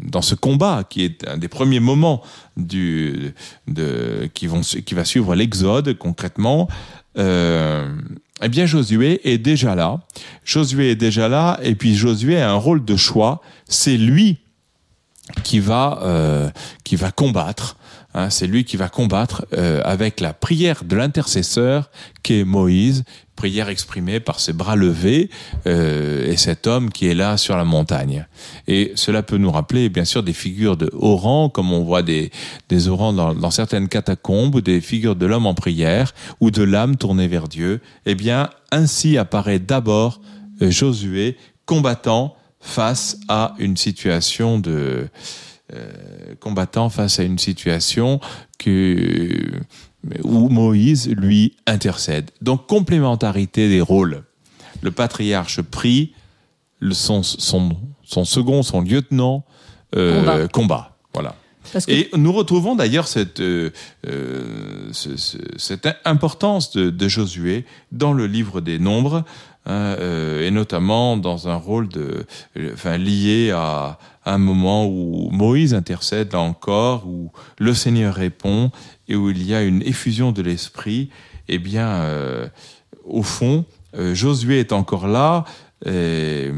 dans 0.02 0.23
ce 0.23 0.34
combat, 0.34 0.84
qui 0.88 1.04
est 1.04 1.26
un 1.28 1.38
des 1.38 1.49
premiers 1.49 1.80
moments 1.80 2.23
du, 2.56 3.34
de, 3.68 4.28
qui, 4.34 4.46
vont, 4.46 4.61
qui 4.61 4.94
va 4.94 5.04
suivre 5.04 5.34
l'Exode 5.34 5.96
concrètement, 5.99 6.68
euh, 7.16 7.94
eh 8.42 8.49
bien 8.49 8.66
Josué 8.66 9.20
est 9.30 9.38
déjà 9.38 9.75
là. 9.75 10.00
Josué 10.44 10.90
est 10.90 10.96
déjà 10.96 11.28
là, 11.28 11.58
et 11.62 11.75
puis 11.75 11.94
Josué 11.94 12.40
a 12.40 12.50
un 12.50 12.56
rôle 12.56 12.84
de 12.84 12.96
choix. 12.96 13.40
C'est 13.66 13.96
lui 13.96 14.38
qui 15.44 15.61
va, 15.61 16.00
euh, 16.02 16.50
qui 16.82 16.96
va 16.96 17.11
combattre. 17.11 17.76
Hein, 18.14 18.30
c'est 18.30 18.46
lui 18.46 18.64
qui 18.64 18.76
va 18.76 18.88
combattre 18.88 19.44
euh, 19.54 19.80
avec 19.84 20.20
la 20.20 20.32
prière 20.32 20.84
de 20.84 20.94
l'intercesseur 20.94 21.90
qu'est 22.23 22.44
Moïse, 22.44 23.04
prière 23.37 23.69
exprimée 23.69 24.21
par 24.21 24.41
ses 24.41 24.53
bras 24.53 24.76
levés 24.76 25.31
euh, 25.67 26.31
et 26.31 26.37
cet 26.37 26.67
homme 26.67 26.91
qui 26.91 27.07
est 27.09 27.14
là 27.14 27.37
sur 27.37 27.57
la 27.57 27.64
montagne. 27.64 28.26
Et 28.69 28.93
cela 28.95 29.23
peut 29.23 29.38
nous 29.38 29.50
rappeler 29.50 29.88
bien 29.88 30.05
sûr 30.05 30.23
des 30.23 30.33
figures 30.33 30.76
de 30.76 30.91
haut 30.93 31.17
rang, 31.17 31.49
comme 31.49 31.73
on 31.73 31.83
voit 31.83 32.03
des, 32.03 32.31
des 32.69 32.88
orans 32.88 33.12
dans, 33.12 33.35
dans 33.35 33.50
certaines 33.50 33.88
catacombes, 33.88 34.61
des 34.61 34.81
figures 34.81 35.17
de 35.17 35.26
l'homme 35.26 35.47
en 35.47 35.55
prière 35.55 36.12
ou 36.41 36.50
de 36.50 36.62
l'âme 36.62 36.97
tournée 36.97 37.29
vers 37.29 37.49
Dieu. 37.49 37.81
Eh 38.07 38.14
bien, 38.14 38.50
ainsi 38.71 39.19
apparaît 39.19 39.59
d'abord 39.59 40.21
euh, 40.62 40.71
Josué 40.71 41.37
combattant 41.67 42.37
face 42.61 43.19
à 43.29 43.55
une 43.59 43.76
situation 43.76 44.59
de 44.59 45.09
euh, 45.73 46.35
combattant 46.41 46.91
face 46.91 47.19
à 47.19 47.23
une 47.23 47.38
situation 47.38 48.21
que, 48.59 49.50
où 50.23 50.49
Moïse 50.49 51.08
lui 51.08 51.56
intercède. 51.66 52.30
Donc 52.42 52.66
complémentarité 52.66 53.68
des 53.68 53.80
rôles. 53.80 54.23
Le 54.82 54.90
patriarche 54.90 55.62
prie, 55.62 56.12
le, 56.80 56.94
son, 56.94 57.23
son, 57.23 57.76
son 58.02 58.25
second, 58.25 58.62
son 58.62 58.82
lieutenant, 58.82 59.44
euh, 59.96 60.20
combat. 60.20 60.49
combat. 60.49 60.96
Voilà. 61.14 61.34
Que... 61.73 61.90
Et 61.90 62.11
nous 62.14 62.32
retrouvons 62.32 62.76
d'ailleurs 62.76 63.08
cette, 63.08 63.40
euh, 63.40 63.70
euh, 64.06 64.88
ce, 64.92 65.16
ce, 65.16 65.38
cette 65.56 65.88
importance 66.04 66.73
de, 66.73 66.90
de, 66.90 67.08
Josué 67.08 67.64
dans 67.90 68.12
le 68.12 68.26
livre 68.26 68.61
des 68.61 68.78
Nombres, 68.78 69.25
hein, 69.66 69.96
euh, 69.99 70.46
et 70.46 70.50
notamment 70.50 71.16
dans 71.16 71.49
un 71.49 71.56
rôle 71.56 71.88
de, 71.88 72.26
enfin, 72.73 72.99
lié 72.99 73.50
à, 73.50 73.99
un 74.25 74.38
moment 74.38 74.87
où 74.87 75.28
Moïse 75.31 75.75
intercède 75.75 76.35
encore, 76.35 77.07
où 77.07 77.31
le 77.59 77.75
Seigneur 77.75 78.14
répond 78.14 78.71
et 79.09 79.16
où 79.16 79.31
il 79.31 79.43
y 79.45 79.54
a 79.54 79.62
une 79.62 79.83
effusion 79.83 80.33
de 80.33 80.43
l'esprit, 80.43 81.11
eh 81.49 81.59
bien, 81.59 81.88
euh, 81.88 82.49
au 83.04 83.23
fond, 83.23 83.66
euh, 83.95 84.14
Josué 84.14 84.61
est 84.61 84.73
encore 84.73 85.07
là 85.07 85.45
et, 85.87 86.50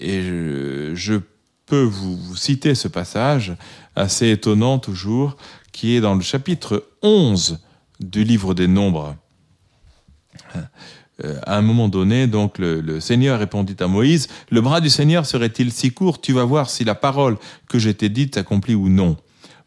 je, 0.00 1.20
peux 1.66 1.82
vous, 1.82 2.16
vous, 2.16 2.36
citer 2.36 2.74
ce 2.74 2.88
passage 2.88 3.54
assez 3.94 4.30
étonnant 4.30 4.78
toujours, 4.78 5.36
qui 5.72 5.94
est 5.94 6.00
dans 6.00 6.14
le 6.14 6.22
chapitre 6.22 6.86
11 7.02 7.60
du 8.00 8.24
livre 8.24 8.54
des 8.54 8.68
Nombres. 8.68 9.14
Euh, 11.24 11.38
à 11.46 11.58
un 11.58 11.62
moment 11.62 11.88
donné, 11.88 12.26
donc 12.26 12.58
le, 12.58 13.00
Seigneur 13.00 13.38
répondit 13.38 13.76
à 13.80 13.86
Moïse, 13.86 14.28
Le 14.50 14.60
bras 14.60 14.80
du 14.80 14.90
Seigneur 14.90 15.26
serait-il 15.26 15.72
si 15.72 15.92
court? 15.92 16.20
Tu 16.20 16.32
vas 16.32 16.44
voir 16.44 16.70
si 16.70 16.84
la 16.84 16.94
parole 16.94 17.36
que 17.68 17.78
je 17.78 17.90
t'ai 17.90 18.08
dite 18.08 18.34
s'accomplit 18.34 18.74
ou 18.74 18.88
non. 18.88 19.16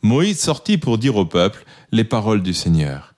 Moïse 0.02 0.40
sortit 0.40 0.78
pour 0.78 0.98
dire 0.98 1.16
au 1.16 1.25
peuple 1.25 1.66
les 1.92 2.04
paroles 2.04 2.44
du 2.44 2.54
Seigneur. 2.54 3.14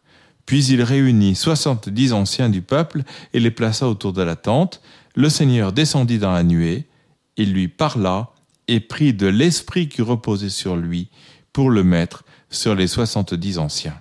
Puis 0.45 0.65
il 0.65 0.81
réunit 0.81 1.35
soixante-dix 1.35 2.13
anciens 2.13 2.49
du 2.49 2.61
peuple 2.61 3.03
et 3.33 3.39
les 3.39 3.51
plaça 3.51 3.87
autour 3.87 4.13
de 4.13 4.21
la 4.21 4.35
tente. 4.35 4.81
Le 5.15 5.29
Seigneur 5.29 5.73
descendit 5.73 6.19
dans 6.19 6.31
la 6.31 6.43
nuée, 6.43 6.87
il 7.35 7.53
lui 7.53 7.67
parla 7.67 8.31
et 8.67 8.79
prit 8.79 9.13
de 9.13 9.27
l'esprit 9.27 9.89
qui 9.89 10.01
reposait 10.01 10.49
sur 10.49 10.75
lui 10.75 11.09
pour 11.53 11.69
le 11.69 11.83
mettre 11.83 12.23
sur 12.49 12.75
les 12.75 12.87
soixante-dix 12.87 13.57
anciens. 13.57 13.99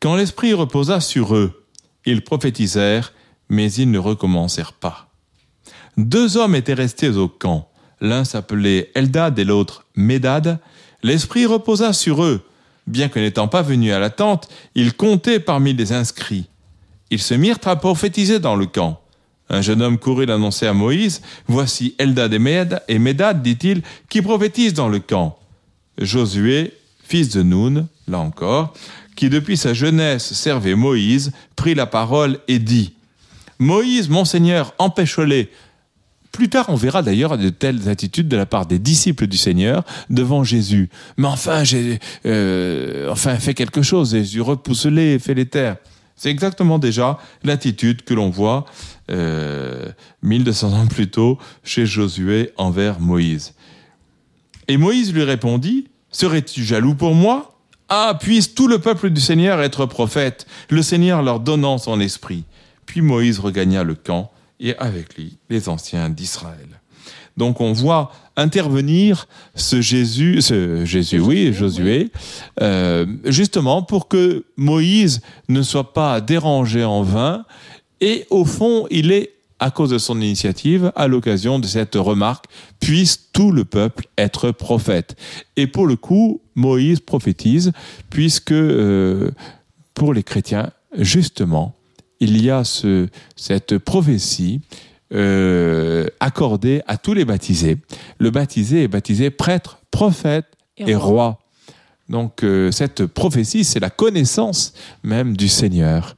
Quand 0.00 0.16
l'esprit 0.16 0.52
reposa 0.54 0.98
sur 1.00 1.36
eux, 1.36 1.61
ils 2.06 2.22
prophétisèrent, 2.22 3.12
mais 3.48 3.72
ils 3.72 3.90
ne 3.90 3.98
recommencèrent 3.98 4.72
pas. 4.72 5.08
Deux 5.96 6.36
hommes 6.36 6.54
étaient 6.54 6.74
restés 6.74 7.10
au 7.10 7.28
camp. 7.28 7.68
L'un 8.00 8.24
s'appelait 8.24 8.90
Eldad 8.94 9.38
et 9.38 9.44
l'autre 9.44 9.84
Médad. 9.94 10.58
L'Esprit 11.02 11.46
reposa 11.46 11.92
sur 11.92 12.24
eux. 12.24 12.42
Bien 12.86 13.08
que 13.08 13.20
n'étant 13.20 13.48
pas 13.48 13.62
venus 13.62 13.92
à 13.92 13.98
la 13.98 14.10
tente, 14.10 14.48
ils 14.74 14.94
comptaient 14.94 15.38
parmi 15.38 15.72
les 15.72 15.92
inscrits. 15.92 16.46
Ils 17.10 17.20
se 17.20 17.34
mirent 17.34 17.58
à 17.64 17.76
prophétiser 17.76 18.40
dans 18.40 18.56
le 18.56 18.66
camp. 18.66 19.00
Un 19.48 19.60
jeune 19.60 19.82
homme 19.82 19.98
courut 19.98 20.26
l'annoncer 20.26 20.66
à 20.66 20.72
Moïse. 20.72 21.20
Voici 21.46 21.94
Eldad 21.98 22.32
et 22.32 22.98
Médad, 22.98 23.42
dit-il, 23.42 23.82
qui 24.08 24.22
prophétisent 24.22 24.74
dans 24.74 24.88
le 24.88 24.98
camp. 24.98 25.38
Josué, 25.98 26.72
fils 27.04 27.28
de 27.28 27.42
Noun, 27.42 27.86
là 28.08 28.18
encore, 28.18 28.72
qui 29.16 29.28
depuis 29.28 29.56
sa 29.56 29.74
jeunesse 29.74 30.32
servait 30.32 30.74
Moïse, 30.74 31.32
prit 31.56 31.74
la 31.74 31.86
parole 31.86 32.38
et 32.48 32.58
dit 32.58 32.94
Moïse, 33.58 34.08
mon 34.08 34.24
Seigneur, 34.24 34.74
empêche-les. 34.78 35.50
Plus 36.32 36.48
tard, 36.48 36.66
on 36.68 36.76
verra 36.76 37.02
d'ailleurs 37.02 37.36
de 37.36 37.50
telles 37.50 37.88
attitudes 37.88 38.26
de 38.26 38.36
la 38.36 38.46
part 38.46 38.66
des 38.66 38.78
disciples 38.78 39.26
du 39.26 39.36
Seigneur 39.36 39.84
devant 40.08 40.44
Jésus. 40.44 40.88
Mais 41.18 41.28
enfin, 41.28 41.62
j'ai, 41.62 42.00
euh, 42.24 43.10
enfin, 43.10 43.36
fait 43.36 43.52
quelque 43.52 43.82
chose. 43.82 44.12
Jésus 44.12 44.40
repousse-les, 44.40 45.18
fait-les 45.18 45.46
taire. 45.46 45.76
C'est 46.16 46.30
exactement 46.30 46.78
déjà 46.78 47.18
l'attitude 47.44 48.02
que 48.02 48.14
l'on 48.14 48.30
voit 48.30 48.64
euh, 49.10 49.90
1200 50.22 50.72
ans 50.72 50.86
plus 50.86 51.08
tôt 51.10 51.38
chez 51.64 51.84
Josué 51.84 52.52
envers 52.56 52.98
Moïse. 52.98 53.54
Et 54.68 54.78
Moïse 54.78 55.12
lui 55.12 55.24
répondit, 55.24 55.88
Serais-tu 56.12 56.62
jaloux 56.62 56.94
pour 56.94 57.14
moi? 57.14 57.51
Ah, 57.94 58.14
puisse 58.18 58.54
tout 58.54 58.68
le 58.68 58.78
peuple 58.78 59.10
du 59.10 59.20
Seigneur 59.20 59.60
être 59.60 59.84
prophète, 59.84 60.46
le 60.70 60.80
Seigneur 60.80 61.22
leur 61.22 61.40
donnant 61.40 61.76
son 61.76 62.00
esprit. 62.00 62.44
Puis 62.86 63.02
Moïse 63.02 63.38
regagna 63.38 63.84
le 63.84 63.94
camp 63.94 64.30
et 64.60 64.74
avec 64.78 65.14
lui 65.18 65.36
les 65.50 65.68
anciens 65.68 66.08
d'Israël. 66.08 66.68
Donc 67.36 67.60
on 67.60 67.74
voit 67.74 68.10
intervenir 68.34 69.28
ce 69.54 69.82
Jésus, 69.82 70.40
ce 70.40 70.86
Jésus, 70.86 71.20
oui, 71.20 71.52
Josué, 71.52 72.10
euh, 72.62 73.04
justement 73.26 73.82
pour 73.82 74.08
que 74.08 74.46
Moïse 74.56 75.20
ne 75.50 75.60
soit 75.60 75.92
pas 75.92 76.22
dérangé 76.22 76.84
en 76.84 77.02
vain. 77.02 77.44
Et 78.00 78.26
au 78.30 78.46
fond, 78.46 78.86
il 78.90 79.12
est 79.12 79.34
à 79.62 79.70
cause 79.70 79.90
de 79.90 79.98
son 79.98 80.20
initiative, 80.20 80.90
à 80.96 81.06
l'occasion 81.06 81.60
de 81.60 81.66
cette 81.68 81.94
remarque, 81.94 82.46
puisse 82.80 83.30
tout 83.32 83.52
le 83.52 83.64
peuple 83.64 84.08
être 84.18 84.50
prophète. 84.50 85.14
Et 85.56 85.68
pour 85.68 85.86
le 85.86 85.94
coup, 85.94 86.40
Moïse 86.56 86.98
prophétise, 86.98 87.70
puisque 88.10 88.50
euh, 88.50 89.30
pour 89.94 90.14
les 90.14 90.24
chrétiens, 90.24 90.70
justement, 90.98 91.76
il 92.18 92.42
y 92.42 92.50
a 92.50 92.64
ce, 92.64 93.06
cette 93.36 93.78
prophétie 93.78 94.62
euh, 95.14 96.08
accordé 96.18 96.82
à 96.88 96.96
tous 96.96 97.14
les 97.14 97.24
baptisés. 97.24 97.76
Le 98.18 98.30
baptisé 98.32 98.82
est 98.82 98.88
baptisé 98.88 99.30
prêtre, 99.30 99.78
prophète 99.92 100.46
et, 100.76 100.96
roi. 100.96 101.38
Donc 102.08 102.42
euh, 102.42 102.72
cette 102.72 103.06
prophétie, 103.06 103.62
c'est 103.62 103.78
la 103.78 103.90
connaissance 103.90 104.72
même 105.04 105.36
du 105.36 105.46
Seigneur. 105.46 106.16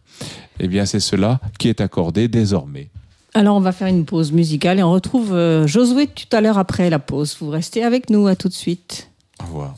Eh 0.61 0.67
bien, 0.67 0.87
c'est 0.87 1.01
cela 1.01 1.43
qui 1.59 1.69
est 1.69 1.83
accordé 1.83 2.29
désormais. 2.29 2.89
Alors, 3.35 3.57
on 3.57 3.61
va 3.61 3.73
faire 3.73 3.89
une 3.89 4.05
pause 4.05 4.31
musicale 4.31 4.79
et 4.79 4.83
on 4.83 4.93
retrouve 4.93 5.33
euh, 5.33 5.67
Josué 5.67 6.07
tout 6.07 6.25
à 6.31 6.41
l'heure 6.41 6.57
après 6.57 6.89
la 6.89 7.01
pause. 7.01 7.37
Vous 7.41 7.51
restez 7.51 7.83
avec 7.83 8.09
nous, 8.09 8.29
à 8.29 8.37
tout 8.37 8.49
de 8.49 8.55
suite. 8.55 9.11
Au 9.43 9.47
revoir. 9.47 9.75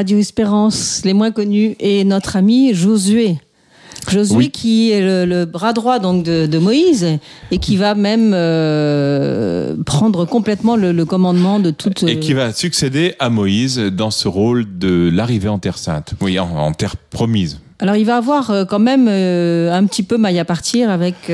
Radio 0.00 0.16
Espérance, 0.16 1.02
les 1.04 1.12
moins 1.12 1.30
connus, 1.30 1.76
et 1.78 2.04
notre 2.04 2.36
ami 2.36 2.72
Josué. 2.72 3.36
Josué 4.08 4.48
qui 4.48 4.92
est 4.92 5.26
le, 5.26 5.44
bras 5.44 5.74
droit 5.74 5.98
donc 5.98 6.24
de, 6.24 6.58
Moïse 6.58 7.18
et 7.50 7.58
qui 7.58 7.76
va 7.76 7.94
même 7.94 8.32
euh, 8.32 9.76
prendre 9.84 10.24
complètement 10.24 10.76
le, 10.76 11.04
commandement 11.04 11.60
de 11.60 11.70
toute. 11.70 12.02
Et 12.04 12.18
qui 12.18 12.32
va 12.32 12.54
succéder 12.54 13.14
à 13.18 13.28
Moïse 13.28 13.76
dans 13.76 14.10
ce 14.10 14.26
rôle 14.26 14.64
de 14.78 15.10
l'arrivée 15.12 15.50
en 15.50 15.58
terre 15.58 15.76
sainte, 15.76 16.14
oui, 16.22 16.38
en, 16.38 16.72
terre 16.72 16.96
promise. 16.96 17.60
Alors 17.78 17.96
il 17.96 18.06
va 18.06 18.16
avoir 18.16 18.50
euh, 18.50 18.64
quand 18.64 18.78
même 18.78 19.06
euh, 19.06 19.70
un 19.70 19.84
petit 19.84 20.02
peu 20.02 20.16
maille 20.16 20.38
à 20.38 20.46
partir 20.46 20.88
avec. 20.88 21.30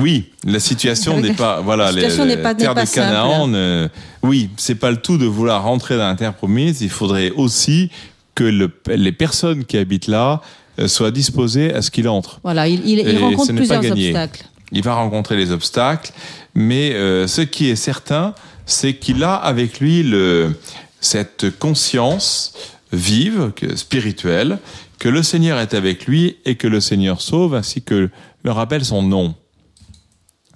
Oui, 0.00 0.30
la 0.44 0.60
situation 0.60 1.20
n'est 1.20 1.34
pas 1.34 1.60
voilà 1.64 1.92
la 1.92 2.08
les, 2.08 2.36
pas, 2.36 2.54
terres 2.54 2.74
de 2.74 2.84
Canaan. 2.84 3.52
Euh, 3.54 3.88
oui, 4.22 4.50
c'est 4.56 4.74
pas 4.74 4.90
le 4.90 4.96
tout 4.96 5.18
de 5.18 5.26
vouloir 5.26 5.62
rentrer 5.62 5.96
dans 5.96 6.08
la 6.08 6.14
terre 6.14 6.34
promise. 6.34 6.80
Il 6.82 6.90
faudrait 6.90 7.30
aussi 7.30 7.90
que 8.34 8.44
le, 8.44 8.70
les 8.88 9.12
personnes 9.12 9.64
qui 9.64 9.76
habitent 9.76 10.06
là 10.06 10.40
euh, 10.78 10.88
soient 10.88 11.10
disposées 11.10 11.72
à 11.74 11.82
ce 11.82 11.90
qu'il 11.90 12.08
entre. 12.08 12.40
Voilà, 12.42 12.68
il, 12.68 12.88
il, 12.88 13.18
rencontre 13.18 13.52
plusieurs 13.52 13.84
obstacles. 13.84 14.44
Il 14.70 14.82
va 14.82 14.94
rencontrer 14.94 15.36
les 15.36 15.50
obstacles, 15.50 16.12
mais 16.54 16.92
euh, 16.92 17.26
ce 17.26 17.40
qui 17.40 17.68
est 17.68 17.76
certain, 17.76 18.34
c'est 18.66 18.94
qu'il 18.94 19.24
a 19.24 19.34
avec 19.34 19.80
lui 19.80 20.02
le, 20.02 20.54
cette 21.00 21.58
conscience 21.58 22.54
vive, 22.92 23.52
spirituelle, 23.74 24.58
que 24.98 25.08
le 25.08 25.22
Seigneur 25.22 25.58
est 25.58 25.74
avec 25.74 26.06
lui 26.06 26.36
et 26.44 26.56
que 26.56 26.66
le 26.66 26.80
Seigneur 26.80 27.20
sauve, 27.20 27.54
ainsi 27.54 27.82
que 27.82 28.10
le 28.42 28.50
rappelle 28.50 28.84
son 28.84 29.02
nom. 29.02 29.34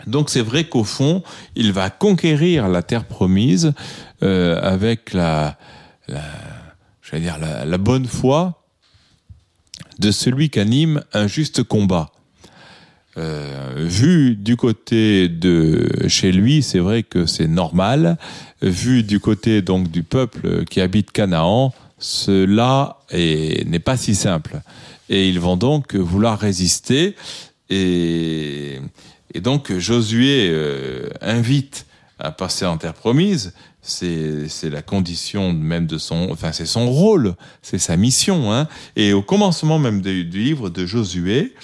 Donc 0.06 0.30
c'est 0.30 0.40
vrai 0.40 0.64
qu'au 0.64 0.84
fond, 0.84 1.22
il 1.54 1.72
va 1.72 1.90
conquérir 1.90 2.68
la 2.68 2.82
terre 2.82 3.04
promise 3.04 3.72
euh, 4.22 4.60
avec 4.62 5.12
la, 5.12 5.58
la, 6.08 6.22
dire 7.18 7.38
la, 7.38 7.78
bonne 7.78 8.06
foi 8.06 8.62
de 9.98 10.10
celui 10.10 10.50
qui 10.50 10.60
anime 10.60 11.02
un 11.12 11.26
juste 11.26 11.62
combat. 11.62 12.10
Euh, 13.18 13.74
vu 13.76 14.36
du 14.36 14.56
côté 14.56 15.28
de 15.28 16.08
chez 16.08 16.32
lui, 16.32 16.62
c'est 16.62 16.78
vrai 16.78 17.02
que 17.02 17.26
c'est 17.26 17.48
normal. 17.48 18.16
Vu 18.62 19.02
du 19.02 19.20
côté 19.20 19.60
donc 19.60 19.90
du 19.90 20.02
peuple 20.02 20.64
qui 20.64 20.80
habite 20.80 21.12
Canaan, 21.12 21.74
cela 21.98 22.98
n'est 23.12 23.78
pas 23.84 23.96
si 23.96 24.14
simple. 24.14 24.60
Et 25.08 25.28
ils 25.28 25.40
vont 25.40 25.56
donc 25.56 25.94
vouloir 25.94 26.38
résister. 26.38 27.14
Et 27.68 28.80
et 29.34 29.40
donc 29.40 29.72
Josué 29.76 30.48
euh, 30.50 31.08
invite 31.20 31.86
à 32.18 32.30
passer 32.30 32.64
en 32.64 32.76
terre 32.76 32.94
promise. 32.94 33.52
C'est 33.80 34.70
la 34.70 34.82
condition 34.82 35.52
même 35.52 35.86
de 35.86 35.98
son, 35.98 36.28
enfin 36.30 36.52
c'est 36.52 36.66
son 36.66 36.88
rôle, 36.88 37.34
c'est 37.62 37.78
sa 37.78 37.96
mission. 37.96 38.52
Hein. 38.52 38.68
Et 38.94 39.12
au 39.12 39.22
commencement 39.22 39.80
même 39.80 40.00
du, 40.00 40.22
livre 40.22 40.70
de 40.70 40.86
Josué, 40.86 41.54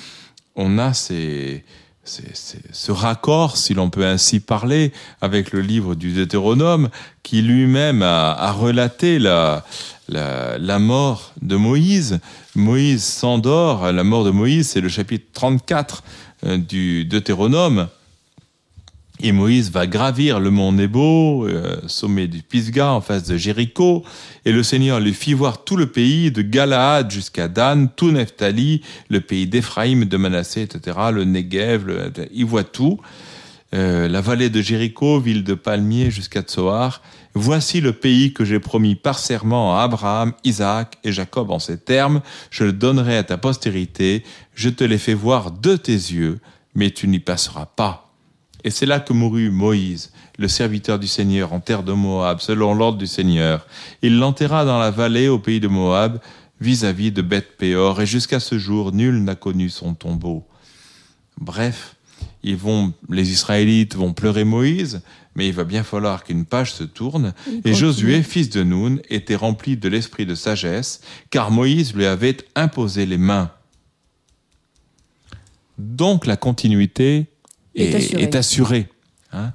on 0.57 0.79
a 0.79 0.95
ces, 0.95 1.65
ce 2.05 2.91
raccord, 2.91 3.57
si 3.57 3.73
l'on 3.75 3.89
peut 3.89 4.05
ainsi 4.05 4.41
parler, 4.41 4.93
avec 5.21 5.53
le 5.53 5.61
livre 5.61 5.95
du 5.95 6.13
Deutéronome, 6.13 6.89
qui 7.23 7.41
lui-même 7.41 8.03
a, 8.03 8.33
a, 8.33 8.51
relaté 8.51 9.21
la, 9.21 9.65
la, 10.09 10.59
la, 10.59 10.79
mort 10.81 11.33
de 11.41 11.55
Moïse. 11.55 12.19
Moïse 12.57 13.05
s'endort, 13.05 13.93
la 13.93 14.03
mort 14.03 14.25
de 14.25 14.31
Moïse, 14.31 14.71
c'est 14.71 14.81
le 14.81 14.89
chapitre 14.89 15.27
34 15.35 16.03
euh, 16.03 16.28
du 16.43 17.05
Deutéronome. 17.05 17.89
Et 19.21 19.33
Moïse 19.33 19.73
va 19.73 19.89
gravir 19.89 20.39
le 20.39 20.51
mont 20.51 20.71
Nebo, 20.71 21.45
euh, 21.45 21.77
sommet 21.89 22.29
du 22.29 22.43
Pisgah, 22.43 22.93
en 22.93 23.01
face 23.01 23.25
de 23.25 23.37
Jéricho, 23.37 24.05
et 24.45 24.53
le 24.53 24.63
Seigneur 24.63 25.01
lui 25.01 25.13
fit 25.13 25.35
voir 25.35 25.65
tout 25.65 25.77
le 25.77 25.87
pays, 25.87 26.31
de 26.31 26.41
Galaad 26.41 27.11
jusqu'à 27.11 27.49
Dan, 27.49 27.89
tout 27.97 28.13
Nephtali, 28.13 28.83
le 29.09 29.21
pays 29.21 29.49
d'Éphraïm, 29.49 30.05
de 30.05 30.17
Manassé, 30.17 30.63
etc., 30.63 30.97
le 31.13 31.25
Negev, 31.25 32.13
il 32.33 32.45
voit 32.45 32.63
tout. 32.63 33.01
Euh, 33.75 34.07
la 34.09 34.21
vallée 34.21 34.51
de 34.51 34.63
Jéricho, 34.63 35.19
ville 35.19 35.43
de 35.43 35.55
palmiers 35.55 36.13
jusqu'à 36.13 36.43
Tsoar. 36.43 37.03
Voici 37.41 37.81
le 37.81 37.93
pays 37.93 38.33
que 38.33 38.45
j'ai 38.45 38.59
promis 38.59 38.97
par 38.97 39.21
serment 39.21 39.79
à 39.79 39.85
Abraham, 39.85 40.33
Isaac 40.43 40.99
et 41.05 41.13
Jacob 41.13 41.53
en 41.53 41.61
ces 41.61 41.79
termes. 41.79 42.21
Je 42.51 42.65
le 42.65 42.73
donnerai 42.73 43.17
à 43.17 43.23
ta 43.23 43.39
postérité. 43.39 44.25
Je 44.57 44.69
te 44.69 44.83
l'ai 44.83 44.99
fait 44.99 45.15
voir 45.15 45.53
de 45.53 45.77
tes 45.77 45.93
yeux, 45.93 46.41
mais 46.75 46.91
tu 46.91 47.07
n'y 47.07 47.21
passeras 47.21 47.67
pas. 47.67 48.13
Et 48.65 48.71
c'est 48.71 48.87
là 48.87 48.99
que 48.99 49.13
mourut 49.13 49.51
Moïse, 49.51 50.11
le 50.37 50.49
serviteur 50.49 50.99
du 50.99 51.07
Seigneur, 51.07 51.53
en 51.53 51.61
terre 51.61 51.85
de 51.85 51.93
Moab, 51.93 52.41
selon 52.41 52.75
l'ordre 52.75 52.99
du 52.99 53.07
Seigneur. 53.07 53.69
Il 54.03 54.19
l'enterra 54.19 54.65
dans 54.65 54.81
la 54.81 54.91
vallée 54.91 55.29
au 55.29 55.39
pays 55.39 55.61
de 55.61 55.69
Moab, 55.69 56.19
vis-à-vis 56.61 57.13
de 57.13 57.23
Beth 57.23 57.57
Péor, 57.57 58.01
et 58.01 58.07
jusqu'à 58.07 58.41
ce 58.41 58.59
jour, 58.59 58.91
nul 58.91 59.23
n'a 59.23 59.37
connu 59.37 59.71
son 59.71 59.95
tombeau. 59.95 60.45
Bref, 61.41 61.95
les 62.43 63.31
Israélites 63.31 63.95
vont 63.95 64.13
pleurer 64.13 64.43
Moïse, 64.43 65.03
mais 65.39 65.47
il 65.47 65.55
va 65.55 65.63
bien 65.63 65.85
falloir 65.85 66.25
qu'une 66.25 66.45
page 66.45 66.75
se 66.75 66.83
tourne. 66.83 67.33
Et 67.65 67.73
Josué, 67.73 68.25
fils 68.25 68.51
de 68.51 68.65
Nun, 68.65 68.99
était 69.09 69.37
rempli 69.37 69.77
de 69.77 69.89
l'esprit 69.89 70.27
de 70.27 70.35
sagesse, 70.35 71.01
car 71.31 71.53
Moïse 71.53 71.95
lui 71.95 72.07
avait 72.07 72.39
imposé 72.57 73.07
les 73.07 73.19
mains. 73.19 73.53
Donc 75.79 76.27
la 76.27 76.37
continuité 76.37 77.27
est, 77.77 78.35
assurée. 78.35 78.89
Hein. 79.33 79.53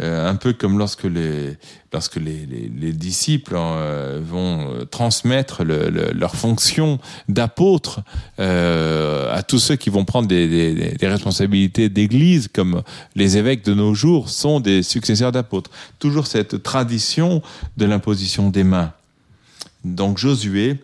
Euh, 0.00 0.28
un 0.28 0.34
peu 0.34 0.52
comme 0.52 0.76
lorsque 0.76 1.04
les 1.04 1.56
lorsque 1.92 2.16
les, 2.16 2.46
les, 2.46 2.92
disciples 2.92 3.54
euh, 3.56 4.20
vont 4.20 4.68
euh, 4.72 4.84
transmettre 4.84 5.62
le, 5.62 5.88
leur 6.12 6.34
fonction 6.34 6.98
d'apôtre 7.28 8.00
à 8.36 9.42
tous 9.46 9.60
ceux 9.60 9.76
qui 9.76 9.90
vont 9.90 10.04
prendre 10.04 10.26
des, 10.26 10.48
des, 10.48 10.96
des 10.96 11.06
responsabilités 11.06 11.88
d'église, 11.88 12.48
comme 12.52 12.82
les 13.14 13.36
évêques 13.36 13.64
de 13.64 13.72
nos 13.72 13.94
jours 13.94 14.30
sont 14.30 14.58
des 14.58 14.82
successeurs 14.82 15.30
d'apôtres. 15.30 15.70
Toujours 16.00 16.26
cette 16.26 16.64
tradition 16.64 17.40
de 17.76 17.84
l'imposition 17.84 18.50
des 18.50 18.64
mains. 18.64 18.92
Donc 19.84 20.18
Josué 20.18 20.78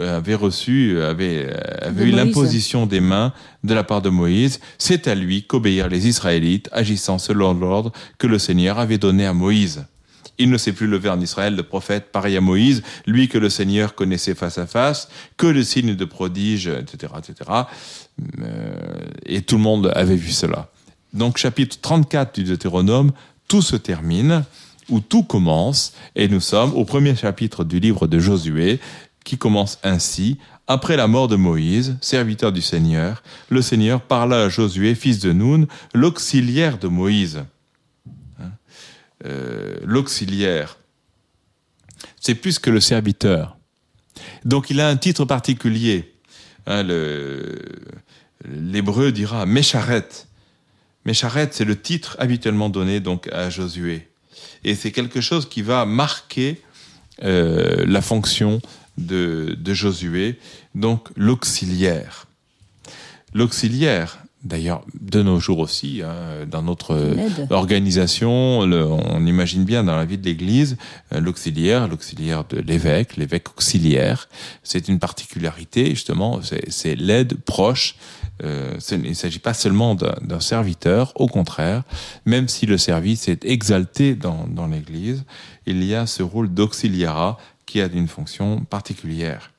avait 0.00 0.34
reçu, 0.34 1.00
avait, 1.00 1.52
avait 1.80 2.06
eu 2.06 2.10
l'imposition 2.10 2.86
des 2.86 3.00
mains 3.00 3.32
de 3.64 3.74
la 3.74 3.84
part 3.84 4.02
de 4.02 4.08
Moïse. 4.08 4.60
C'est 4.78 5.08
à 5.08 5.14
lui 5.14 5.44
qu'obéirent 5.44 5.88
les 5.88 6.08
Israélites, 6.08 6.68
agissant 6.72 7.18
selon 7.18 7.54
l'ordre 7.54 7.92
que 8.18 8.26
le 8.26 8.38
Seigneur 8.38 8.78
avait 8.78 8.98
donné 8.98 9.26
à 9.26 9.32
Moïse. 9.32 9.84
Il 10.38 10.50
ne 10.50 10.58
s'est 10.58 10.72
plus 10.72 10.86
levé 10.86 11.08
en 11.08 11.20
Israël 11.20 11.56
de 11.56 11.62
prophète 11.62 12.12
pareil 12.12 12.36
à 12.36 12.40
Moïse, 12.40 12.82
lui 13.06 13.28
que 13.28 13.38
le 13.38 13.48
Seigneur 13.48 13.94
connaissait 13.94 14.34
face 14.34 14.58
à 14.58 14.66
face, 14.66 15.08
que 15.36 15.46
le 15.46 15.62
signe 15.62 15.94
de 15.94 16.04
prodige, 16.04 16.66
etc., 16.66 17.12
etc. 17.18 17.50
Euh, 18.40 18.74
et 19.24 19.42
tout 19.42 19.56
le 19.56 19.62
monde 19.62 19.92
avait 19.94 20.16
vu 20.16 20.32
cela. 20.32 20.70
Donc 21.12 21.38
chapitre 21.38 21.78
34 21.80 22.34
du 22.34 22.44
Deutéronome, 22.44 23.12
tout 23.48 23.62
se 23.62 23.76
termine, 23.76 24.44
où 24.88 25.00
tout 25.00 25.22
commence, 25.22 25.94
et 26.14 26.28
nous 26.28 26.40
sommes 26.40 26.72
au 26.74 26.84
premier 26.84 27.16
chapitre 27.16 27.64
du 27.64 27.80
livre 27.80 28.06
de 28.06 28.18
Josué, 28.18 28.78
qui 29.26 29.36
commence 29.36 29.78
ainsi. 29.82 30.38
Après 30.68 30.96
la 30.96 31.08
mort 31.08 31.26
de 31.28 31.36
Moïse, 31.36 31.96
serviteur 32.00 32.52
du 32.52 32.62
Seigneur, 32.62 33.22
le 33.50 33.60
Seigneur 33.60 34.00
parla 34.00 34.44
à 34.44 34.48
Josué, 34.48 34.94
fils 34.94 35.18
de 35.18 35.32
Nun, 35.32 35.66
l'auxiliaire 35.92 36.78
de 36.78 36.86
Moïse. 36.86 37.44
Hein? 38.40 38.52
Euh, 39.26 39.76
l'auxiliaire, 39.84 40.78
c'est 42.20 42.36
plus 42.36 42.60
que 42.60 42.70
le 42.70 42.80
serviteur. 42.80 43.56
Donc 44.44 44.70
il 44.70 44.80
a 44.80 44.88
un 44.88 44.96
titre 44.96 45.24
particulier. 45.24 46.14
Hein, 46.66 46.84
l'hébreu 48.44 49.10
dira 49.10 49.44
Mécharet. 49.44 50.08
Mécharet, 51.04 51.48
c'est 51.50 51.64
le 51.64 51.80
titre 51.80 52.16
habituellement 52.20 52.68
donné 52.68 53.00
donc 53.00 53.28
à 53.32 53.50
Josué. 53.50 54.08
Et 54.62 54.76
c'est 54.76 54.92
quelque 54.92 55.20
chose 55.20 55.48
qui 55.48 55.62
va 55.62 55.84
marquer 55.84 56.60
euh, 57.22 57.84
la 57.86 58.02
fonction 58.02 58.60
de, 58.98 59.56
Josué, 59.74 60.38
donc 60.74 61.08
l'auxiliaire. 61.16 62.26
L'auxiliaire, 63.34 64.18
d'ailleurs, 64.44 64.82
de 65.00 65.22
nos 65.22 65.38
jours 65.38 65.58
aussi, 65.58 66.02
hein, 66.02 66.46
dans 66.50 66.62
notre 66.62 66.96
organisation, 67.50 68.60
on 68.60 69.26
imagine 69.26 69.64
bien 69.64 69.84
dans 69.84 69.96
la 69.96 70.04
vie 70.04 70.18
de 70.18 70.24
l'Église, 70.24 70.76
euh, 71.12 71.20
l'auxiliaire, 71.20 71.88
l'auxiliaire 71.88 72.44
de 72.44 72.58
l'évêque, 72.58 73.16
l'évêque 73.16 73.50
auxiliaire, 73.50 74.28
c'est 74.62 74.88
une 74.88 74.98
particularité, 74.98 75.90
justement, 75.90 76.40
c'est 76.68 76.94
l'aide 76.94 77.34
proche. 77.34 77.96
Euh, 78.44 78.76
il 78.90 79.08
ne 79.08 79.14
s'agit 79.14 79.38
pas 79.38 79.54
seulement 79.54 79.94
d'un 79.94 80.40
serviteur, 80.40 81.12
au 81.16 81.26
contraire, 81.26 81.84
même 82.26 82.48
si 82.48 82.66
le 82.66 82.76
service 82.76 83.28
est 83.28 83.44
exalté 83.44 84.14
dans, 84.14 84.46
dans 84.46 84.66
l'Église, 84.66 85.24
il 85.66 85.82
y 85.82 85.94
a 85.94 86.06
ce 86.06 86.22
rôle 86.22 86.52
d'auxiliarat 86.52 87.38
qui 87.66 87.80
a 87.80 87.86
une 87.86 88.08
fonction 88.08 88.60
particulière. 88.60 89.52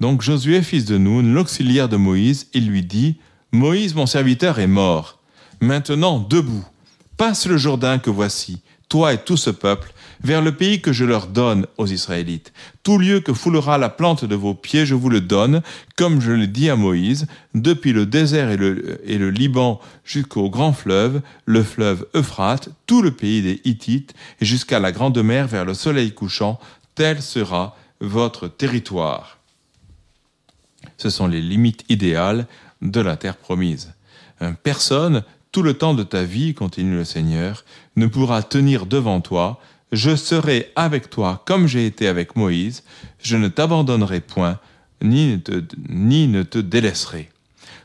Donc 0.00 0.22
Josué, 0.22 0.62
fils 0.62 0.84
de 0.84 0.96
Nun, 0.96 1.22
l'auxiliaire 1.22 1.88
de 1.88 1.96
Moïse, 1.96 2.48
il 2.54 2.68
lui 2.68 2.82
dit, 2.82 3.16
Moïse, 3.50 3.94
mon 3.94 4.06
serviteur, 4.06 4.60
est 4.60 4.68
mort. 4.68 5.18
Maintenant, 5.60 6.20
debout, 6.20 6.64
passe 7.16 7.46
le 7.46 7.56
Jourdain 7.56 7.98
que 7.98 8.10
voici, 8.10 8.62
toi 8.88 9.12
et 9.12 9.18
tout 9.18 9.36
ce 9.36 9.50
peuple, 9.50 9.92
vers 10.22 10.42
le 10.42 10.52
pays 10.52 10.80
que 10.80 10.92
je 10.92 11.04
leur 11.04 11.26
donne 11.26 11.66
aux 11.76 11.86
Israélites. 11.86 12.52
Tout 12.82 12.98
lieu 12.98 13.20
que 13.20 13.32
foulera 13.32 13.78
la 13.78 13.88
plante 13.88 14.24
de 14.24 14.34
vos 14.34 14.54
pieds, 14.54 14.86
je 14.86 14.94
vous 14.94 15.10
le 15.10 15.20
donne, 15.20 15.62
comme 15.96 16.20
je 16.20 16.32
l'ai 16.32 16.46
dit 16.46 16.70
à 16.70 16.76
Moïse, 16.76 17.26
depuis 17.54 17.92
le 17.92 18.06
désert 18.06 18.50
et 18.50 18.56
le, 18.56 19.00
et 19.04 19.18
le 19.18 19.30
Liban 19.30 19.80
jusqu'au 20.04 20.48
grand 20.50 20.72
fleuve, 20.72 21.22
le 21.44 21.62
fleuve 21.62 22.06
Euphrate, 22.14 22.70
tout 22.86 23.02
le 23.02 23.10
pays 23.10 23.42
des 23.42 23.60
Hittites, 23.64 24.14
et 24.40 24.44
jusqu'à 24.44 24.80
la 24.80 24.92
grande 24.92 25.18
mer 25.22 25.46
vers 25.46 25.64
le 25.64 25.74
soleil 25.74 26.12
couchant, 26.12 26.58
tel 26.98 27.22
sera 27.22 27.76
votre 28.00 28.48
territoire. 28.48 29.38
Ce 30.96 31.10
sont 31.10 31.28
les 31.28 31.40
limites 31.40 31.84
idéales 31.88 32.48
de 32.82 33.00
la 33.00 33.16
terre 33.16 33.36
promise. 33.36 33.94
Personne, 34.64 35.22
tout 35.52 35.62
le 35.62 35.74
temps 35.74 35.94
de 35.94 36.02
ta 36.02 36.24
vie, 36.24 36.54
continue 36.54 36.96
le 36.96 37.04
Seigneur, 37.04 37.64
ne 37.94 38.08
pourra 38.08 38.42
tenir 38.42 38.84
devant 38.84 39.20
toi. 39.20 39.60
Je 39.92 40.16
serai 40.16 40.72
avec 40.74 41.08
toi 41.08 41.40
comme 41.46 41.68
j'ai 41.68 41.86
été 41.86 42.08
avec 42.08 42.34
Moïse. 42.34 42.82
Je 43.22 43.36
ne 43.36 43.46
t'abandonnerai 43.46 44.20
point, 44.20 44.58
ni 45.00 45.34
ne 45.34 45.36
te, 45.36 45.62
ni 45.88 46.26
ne 46.26 46.42
te 46.42 46.58
délaisserai. 46.58 47.30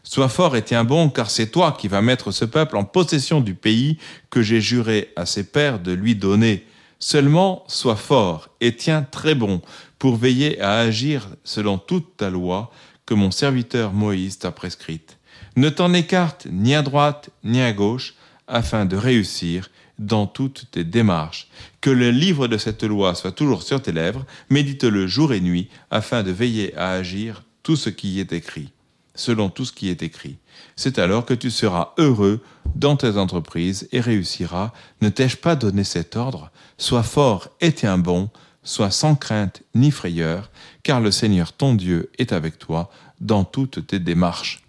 Sois 0.01 0.27
fort 0.27 0.55
et 0.55 0.63
tiens 0.63 0.85
bon, 0.85 1.11
car 1.11 1.29
c'est 1.29 1.51
toi 1.51 1.77
qui 1.79 1.87
vas 1.87 2.01
mettre 2.01 2.31
ce 2.31 2.45
peuple 2.45 2.77
en 2.77 2.83
possession 2.83 3.41
du 3.41 3.53
pays 3.53 3.99
que 4.31 4.41
j'ai 4.41 4.59
juré 4.59 5.13
à 5.15 5.27
ses 5.27 5.43
pères 5.43 5.79
de 5.79 5.91
lui 5.91 6.15
donner. 6.15 6.65
Seulement, 7.05 7.65
sois 7.67 7.97
fort 7.97 8.47
et 8.61 8.77
tiens 8.77 9.01
très 9.03 9.35
bon 9.35 9.61
pour 9.99 10.15
veiller 10.15 10.61
à 10.61 10.77
agir 10.77 11.27
selon 11.43 11.77
toute 11.77 12.15
ta 12.15 12.29
loi 12.29 12.71
que 13.05 13.13
mon 13.13 13.29
serviteur 13.29 13.91
Moïse 13.91 14.39
t'a 14.39 14.51
prescrite. 14.51 15.17
Ne 15.57 15.67
t'en 15.67 15.93
écarte 15.93 16.47
ni 16.49 16.73
à 16.73 16.81
droite 16.81 17.29
ni 17.43 17.61
à 17.61 17.73
gauche, 17.73 18.13
afin 18.47 18.85
de 18.85 18.95
réussir 18.95 19.69
dans 19.99 20.27
toutes 20.27 20.71
tes 20.71 20.85
démarches. 20.85 21.49
Que 21.81 21.89
le 21.89 22.09
livre 22.09 22.47
de 22.47 22.57
cette 22.57 22.83
loi 22.83 23.15
soit 23.15 23.33
toujours 23.33 23.63
sur 23.63 23.81
tes 23.81 23.91
lèvres, 23.91 24.25
médite-le 24.49 25.05
jour 25.05 25.33
et 25.33 25.41
nuit, 25.41 25.67
afin 25.91 26.23
de 26.23 26.31
veiller 26.31 26.73
à 26.77 26.91
agir 26.91 27.43
tout 27.63 27.75
ce 27.75 27.89
qui 27.89 28.13
y 28.13 28.19
est 28.21 28.31
écrit, 28.31 28.71
selon 29.13 29.49
tout 29.49 29.65
ce 29.65 29.73
qui 29.73 29.89
est 29.89 30.03
écrit. 30.03 30.37
C'est 30.75 30.99
alors 30.99 31.25
que 31.25 31.33
tu 31.33 31.51
seras 31.51 31.93
heureux 31.97 32.41
dans 32.75 32.95
tes 32.95 33.17
entreprises 33.17 33.87
et 33.91 33.99
réussiras. 33.99 34.71
Ne 35.01 35.09
t'ai-je 35.09 35.37
pas 35.37 35.55
donné 35.55 35.83
cet 35.83 36.15
ordre? 36.15 36.51
Sois 36.77 37.03
fort 37.03 37.49
et 37.61 37.71
tiens 37.71 37.97
bon, 37.97 38.29
sois 38.63 38.91
sans 38.91 39.15
crainte 39.15 39.61
ni 39.75 39.91
frayeur, 39.91 40.49
car 40.81 40.99
le 40.99 41.11
Seigneur 41.11 41.53
ton 41.53 41.75
Dieu 41.75 42.11
est 42.17 42.31
avec 42.31 42.57
toi 42.57 42.89
dans 43.21 43.43
toutes 43.43 43.85
tes 43.87 43.99
démarches. 43.99 44.63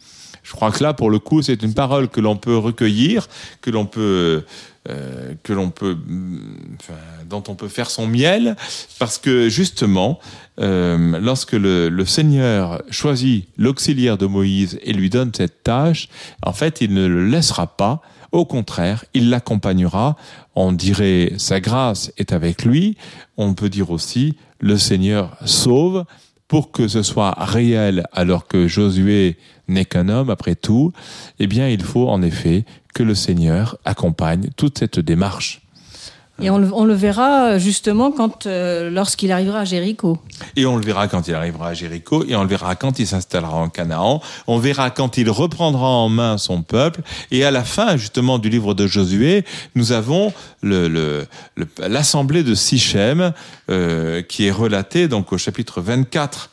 Je 0.45 0.53
crois 0.53 0.71
que 0.71 0.83
là, 0.83 0.93
pour 0.93 1.11
le 1.11 1.19
coup, 1.19 1.43
c'est 1.43 1.63
une 1.63 1.75
parole 1.75 2.09
que 2.09 2.21
l'on 2.21 2.37
peut 2.37 2.57
recueillir, 2.57 3.29
que 3.63 3.71
l'on 3.71 3.87
peut, 3.87 4.45
euh, 4.91 5.35
que 5.43 5.55
l'on 5.55 5.71
peut, 5.71 5.97
enfin, 6.79 6.99
dont 7.29 7.43
on 7.49 7.55
peut 7.55 7.69
faire 7.69 7.91
son 7.91 8.07
miel, 8.07 8.55
parce 8.99 9.17
que 9.17 9.49
justement, 9.49 10.21
euh, 10.61 11.19
lorsque 11.19 11.53
le, 11.53 11.89
le, 11.89 12.05
Seigneur 12.05 12.83
choisit 12.91 13.49
l'auxiliaire 13.57 14.19
de 14.19 14.27
Moïse 14.27 14.79
et 14.83 14.93
lui 14.93 15.09
donne 15.09 15.33
cette 15.35 15.63
tâche, 15.63 16.09
en 16.43 16.53
fait, 16.53 16.83
il 16.83 16.93
ne 16.93 17.07
le 17.07 17.27
laissera 17.27 17.67
pas. 17.67 18.03
Au 18.31 18.45
contraire, 18.45 19.05
il 19.15 19.31
l'accompagnera. 19.31 20.17
On 20.55 20.73
dirait 20.73 21.33
sa 21.39 21.61
grâce 21.61 22.13
est 22.19 22.33
avec 22.33 22.67
lui. 22.67 22.99
On 23.39 23.55
peut 23.55 23.71
dire 23.71 23.91
aussi 23.91 24.37
le 24.61 24.77
Seigneur 24.77 25.37
sauve 25.47 26.05
pour 26.49 26.73
que 26.73 26.89
ce 26.89 27.03
soit 27.03 27.35
réel 27.39 28.07
alors 28.13 28.47
que 28.47 28.69
Josué 28.69 29.39
n'est 29.69 29.85
qu'un 29.85 30.09
homme 30.09 30.31
après 30.31 30.55
tout, 30.55 30.93
eh 31.39 31.47
bien 31.47 31.69
il 31.69 31.83
faut 31.83 32.09
en 32.09 32.23
effet 32.23 32.65
que 32.95 33.03
le 33.03 33.15
Seigneur 33.15 33.77
accompagne 33.85 34.51
toute 34.57 34.79
cette 34.79 35.01
démarche. 35.01 35.61
Et 36.43 36.51
on 36.51 36.85
le, 36.85 36.95
verra 36.95 37.59
justement 37.59 38.11
quand, 38.11 38.47
euh, 38.47 38.91
lorsqu'il 38.91 39.31
arrivera 39.31 39.61
à 39.61 39.65
Jéricho. 39.65 40.19
Et 40.57 40.67
on 40.67 40.77
le 40.77 40.85
verra 40.85 41.07
quand 41.07 41.29
il 41.29 41.35
arrivera 41.35 41.69
à 41.69 41.75
Jéricho, 41.75 42.25
et 42.27 42.35
on 42.35 42.43
le 42.43 42.49
verra 42.49 42.75
quand 42.75 42.99
il 42.99 43.07
s'installera 43.07 43.55
en 43.55 43.69
Canaan, 43.69 44.21
on 44.49 44.59
verra 44.59 44.91
quand 44.91 45.17
il 45.17 45.31
reprendra 45.31 45.87
en 45.87 46.09
main 46.09 46.37
son 46.37 46.63
peuple, 46.63 47.03
et 47.31 47.45
à 47.45 47.53
la 47.53 47.63
fin 47.63 47.97
justement 47.97 48.41
du 48.41 48.49
livre 48.49 48.75
de 48.75 48.89
Josué, 48.89 49.45
nous 49.77 49.93
avons 49.93 50.33
l'assemblée 50.63 52.43
le, 52.43 52.49
de 52.49 52.55
Sichem, 52.57 53.33
euh, 53.71 54.21
qui 54.23 54.47
est 54.47 54.53
relatée 54.53 55.07
donc 55.07 55.33
au 55.33 55.39
chapitre 55.39 55.81
24 55.81 56.51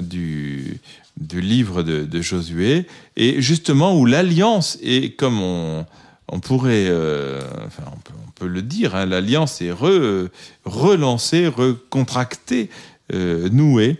du, 0.00 0.80
du 1.20 1.40
livre 1.40 1.82
de, 1.82 2.20
Josué, 2.20 2.86
et 3.16 3.42
justement 3.42 3.98
où 3.98 4.06
l'alliance 4.06 4.78
est 4.82 5.16
comme 5.16 5.40
on, 5.40 6.40
pourrait, 6.40 6.86
euh, 6.88 7.40
on 7.86 8.30
peut, 8.34 8.46
le 8.46 8.62
dire, 8.62 8.94
hein, 8.94 9.06
l'alliance 9.06 9.60
est 9.60 9.72
re, 9.72 10.28
relancée, 10.64 11.48
recontractée, 11.48 12.70
euh, 13.12 13.48
nouée, 13.50 13.98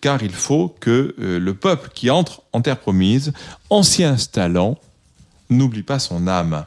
car 0.00 0.22
il 0.22 0.32
faut 0.32 0.74
que 0.80 1.14
euh, 1.18 1.38
le 1.38 1.54
peuple 1.54 1.90
qui 1.92 2.10
entre 2.10 2.42
en 2.52 2.60
terre 2.60 2.78
promise, 2.78 3.32
en 3.70 3.82
s'y 3.82 4.04
installant, 4.04 4.78
n'oublie 5.50 5.82
pas 5.82 5.98
son 5.98 6.26
âme. 6.26 6.64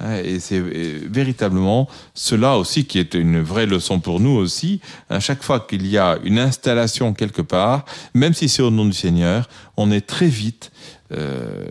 Hein, 0.00 0.16
et 0.22 0.40
c'est 0.40 0.60
véritablement 0.60 1.88
cela 2.14 2.58
aussi 2.58 2.84
qui 2.84 2.98
est 2.98 3.14
une 3.14 3.40
vraie 3.40 3.66
leçon 3.66 4.00
pour 4.00 4.20
nous 4.20 4.36
aussi. 4.36 4.80
À 5.08 5.20
chaque 5.20 5.42
fois 5.42 5.60
qu'il 5.60 5.86
y 5.86 5.96
a 5.96 6.18
une 6.24 6.38
installation 6.38 7.14
quelque 7.14 7.42
part, 7.42 7.84
même 8.14 8.34
si 8.34 8.48
c'est 8.48 8.62
au 8.62 8.70
nom 8.70 8.84
du 8.84 8.92
Seigneur, 8.92 9.48
on 9.76 9.90
est 9.90 10.06
très 10.06 10.28
vite, 10.28 10.70
euh, 11.12 11.64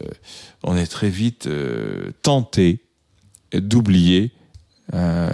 on 0.64 0.76
est 0.76 0.88
très 0.88 1.10
vite 1.10 1.48
euh, 1.48 2.12
tenté 2.24 2.80
d'oublier, 3.54 4.32
euh, 4.94 5.30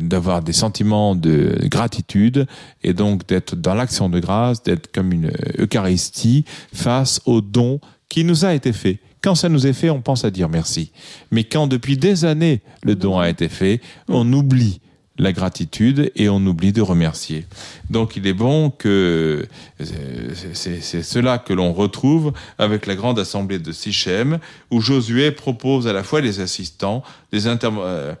d'avoir 0.00 0.42
des 0.42 0.52
sentiments 0.52 1.14
de 1.14 1.56
gratitude 1.64 2.46
et 2.82 2.92
donc 2.92 3.26
d'être 3.26 3.56
dans 3.56 3.74
l'action 3.74 4.08
de 4.08 4.20
grâce, 4.20 4.62
d'être 4.62 4.92
comme 4.92 5.12
une 5.12 5.32
Eucharistie 5.58 6.44
face 6.72 7.20
au 7.24 7.40
don 7.40 7.80
qui 8.08 8.24
nous 8.24 8.44
a 8.44 8.54
été 8.54 8.72
fait 8.72 9.00
quand 9.22 9.34
ça 9.34 9.48
nous 9.48 9.66
est 9.66 9.72
fait, 9.72 9.90
on 9.90 10.00
pense 10.00 10.24
à 10.24 10.30
dire 10.30 10.48
merci. 10.48 10.92
Mais 11.30 11.44
quand 11.44 11.66
depuis 11.66 11.96
des 11.96 12.24
années 12.24 12.62
le 12.82 12.94
don 12.94 13.18
a 13.18 13.28
été 13.28 13.48
fait, 13.48 13.80
on 14.08 14.32
oublie 14.32 14.80
la 15.18 15.32
gratitude 15.32 16.12
et 16.14 16.28
on 16.28 16.44
oublie 16.46 16.72
de 16.72 16.82
remercier. 16.82 17.46
Donc 17.90 18.16
il 18.16 18.26
est 18.26 18.34
bon 18.34 18.70
que 18.70 19.46
c'est 19.80 21.02
cela 21.02 21.38
que 21.38 21.52
l'on 21.52 21.72
retrouve 21.72 22.32
avec 22.58 22.86
la 22.86 22.94
grande 22.94 23.18
assemblée 23.18 23.58
de 23.58 23.72
Sichem, 23.72 24.38
où 24.70 24.80
Josué 24.80 25.30
propose 25.30 25.86
à 25.88 25.92
la 25.92 26.02
fois 26.02 26.20
les 26.20 26.40
assistants, 26.40 27.02
les, 27.32 27.46
euh, 27.46 28.14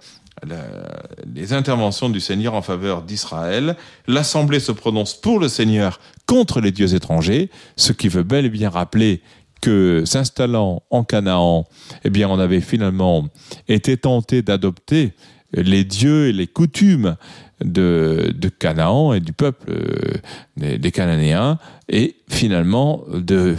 les 1.34 1.52
interventions 1.52 2.08
du 2.08 2.20
Seigneur 2.20 2.54
en 2.54 2.62
faveur 2.62 3.02
d'Israël. 3.02 3.76
L'assemblée 4.06 4.60
se 4.60 4.72
prononce 4.72 5.14
pour 5.14 5.38
le 5.38 5.48
Seigneur 5.48 6.00
contre 6.26 6.60
les 6.60 6.72
dieux 6.72 6.94
étrangers, 6.94 7.50
ce 7.76 7.92
qui 7.92 8.08
veut 8.08 8.22
bel 8.22 8.46
et 8.46 8.50
bien 8.50 8.70
rappeler 8.70 9.20
que 9.60 10.04
s'installant 10.04 10.82
en 10.90 11.04
Canaan, 11.04 11.66
eh 12.04 12.10
bien, 12.10 12.28
on 12.28 12.38
avait 12.38 12.60
finalement 12.60 13.28
été 13.68 13.96
tenté 13.96 14.42
d'adopter 14.42 15.12
les 15.52 15.84
dieux 15.84 16.28
et 16.28 16.32
les 16.32 16.46
coutumes 16.46 17.16
de, 17.64 18.50
Canaan 18.58 19.14
et 19.14 19.20
du 19.20 19.32
peuple 19.32 19.70
euh, 19.70 20.76
des, 20.78 20.90
Cananéens, 20.90 21.58
et 21.88 22.16
finalement 22.28 23.04
de, 23.12 23.56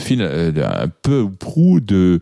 un 0.61 0.87
peu 0.87 1.21
ou 1.21 1.29
prou 1.29 1.79
de 1.79 2.21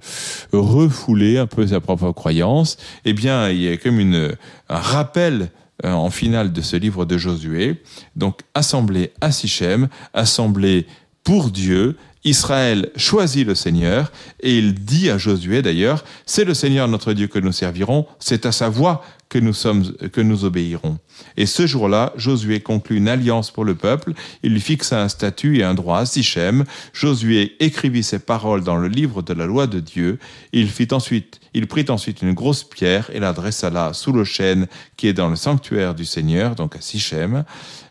refouler 0.54 1.38
un 1.38 1.48
peu 1.48 1.68
sa 1.68 1.82
propre 1.82 2.12
croyance. 2.12 2.78
Eh 3.04 3.14
bien, 3.14 3.50
il 3.50 3.62
y 3.62 3.70
a 3.70 3.78
comme 3.78 4.00
une, 4.00 4.36
un 4.70 4.80
rappel 4.80 5.50
euh, 5.84 5.92
en 5.92 6.10
finale 6.10 6.54
de 6.54 6.62
ce 6.62 6.78
livre 6.78 7.06
de 7.06 7.18
Josué. 7.18 7.82
Donc, 8.16 8.40
assemblée 8.54 9.12
à 9.20 9.32
Sichem, 9.32 9.90
assemblée 10.14 10.88
pour 11.24 11.50
Dieu, 11.50 11.98
Israël 12.26 12.90
choisit 12.96 13.46
le 13.46 13.54
Seigneur 13.54 14.12
et 14.42 14.58
il 14.58 14.74
dit 14.74 15.12
à 15.12 15.18
Josué 15.20 15.62
d'ailleurs, 15.62 16.04
c'est 16.26 16.44
le 16.44 16.56
Seigneur 16.56 16.88
notre 16.88 17.14
Dieu 17.14 17.28
que 17.28 17.38
nous 17.38 17.52
servirons, 17.52 18.08
c'est 18.20 18.48
à 18.48 18.52
sa 18.52 18.68
voix 18.68 19.04
que 19.30 19.38
nous 19.38 19.54
sommes, 19.54 19.94
que 20.12 20.22
nous 20.22 20.44
obéirons. 20.44 20.98
Et 21.38 21.46
ce 21.46 21.68
jour-là, 21.68 22.14
Josué 22.16 22.62
conclut 22.62 22.98
une 22.98 23.08
alliance 23.08 23.52
pour 23.52 23.64
le 23.64 23.76
peuple, 23.76 24.14
il 24.44 24.60
fixa 24.60 25.02
un 25.02 25.08
statut 25.08 25.60
et 25.60 25.64
un 25.64 25.76
droit 25.76 26.00
à 26.00 26.06
Sichem. 26.06 26.66
Josué 26.94 27.56
écrivit 27.60 28.04
ces 28.04 28.20
paroles 28.20 28.64
dans 28.64 28.78
le 28.78 28.88
livre 28.88 29.22
de 29.22 29.34
la 29.34 29.46
loi 29.46 29.68
de 29.68 29.80
Dieu. 29.80 30.20
Il 30.52 30.70
fit 30.70 30.88
ensuite, 30.92 31.40
il 31.54 31.68
prit 31.68 31.86
ensuite 31.90 32.22
une 32.22 32.34
grosse 32.34 32.64
pierre 32.64 33.10
et 33.14 33.20
la 33.20 33.34
dressa 33.34 33.70
là 33.70 33.94
sous 33.94 34.12
le 34.12 34.24
chêne 34.24 34.68
qui 34.98 35.08
est 35.08 35.14
dans 35.14 35.30
le 35.30 35.36
sanctuaire 35.36 35.94
du 35.94 36.06
Seigneur, 36.06 36.56
donc 36.56 36.76
à 36.76 36.82
Sichem. 36.82 37.44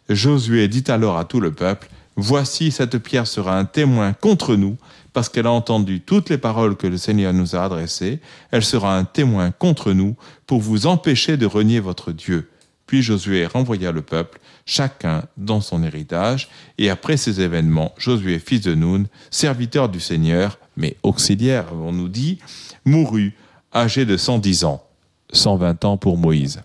Josué 0.08 0.68
dit 0.68 0.84
alors 0.88 1.18
à 1.18 1.24
tout 1.24 1.40
le 1.40 1.52
peuple, 1.52 1.88
Voici, 2.16 2.70
cette 2.70 2.98
pierre 2.98 3.26
sera 3.26 3.58
un 3.58 3.64
témoin 3.64 4.12
contre 4.12 4.54
nous, 4.54 4.76
parce 5.12 5.28
qu'elle 5.28 5.46
a 5.46 5.52
entendu 5.52 6.00
toutes 6.00 6.30
les 6.30 6.38
paroles 6.38 6.76
que 6.76 6.86
le 6.86 6.96
Seigneur 6.96 7.32
nous 7.32 7.56
a 7.56 7.64
adressées. 7.64 8.20
Elle 8.50 8.64
sera 8.64 8.96
un 8.96 9.04
témoin 9.04 9.50
contre 9.50 9.92
nous 9.92 10.16
pour 10.46 10.60
vous 10.60 10.86
empêcher 10.86 11.36
de 11.36 11.46
renier 11.46 11.80
votre 11.80 12.12
Dieu. 12.12 12.50
Puis 12.86 13.02
Josué 13.02 13.46
renvoya 13.46 13.92
le 13.92 14.02
peuple, 14.02 14.40
chacun 14.66 15.24
dans 15.36 15.60
son 15.60 15.82
héritage, 15.82 16.48
et 16.78 16.90
après 16.90 17.16
ces 17.16 17.40
événements, 17.40 17.94
Josué, 17.96 18.38
fils 18.38 18.60
de 18.60 18.74
Nun, 18.74 19.04
serviteur 19.30 19.88
du 19.88 20.00
Seigneur, 20.00 20.58
mais 20.76 20.96
auxiliaire, 21.02 21.66
on 21.72 21.92
nous 21.92 22.08
dit, 22.08 22.38
mourut, 22.84 23.34
âgé 23.74 24.04
de 24.04 24.16
110 24.16 24.64
ans, 24.64 24.84
120 25.32 25.84
ans 25.84 25.96
pour 25.96 26.18
Moïse. 26.18 26.62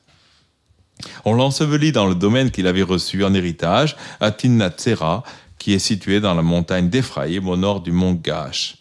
On 1.26 1.34
l'ensevelit 1.34 1.92
dans 1.92 2.08
le 2.08 2.16
domaine 2.16 2.52
qu'il 2.52 2.68
avait 2.68 2.84
reçu 2.84 3.24
en 3.24 3.34
héritage, 3.34 3.96
à 4.20 4.32
Tinnatsera, 4.32 5.24
qui 5.58 5.74
est 5.74 5.80
situé 5.80 6.20
dans 6.20 6.34
la 6.34 6.42
montagne 6.42 6.90
d'Éphraïm 6.90 7.48
au 7.48 7.58
nord 7.58 7.82
du 7.82 7.92
mont 7.92 8.14
Gash. 8.14 8.78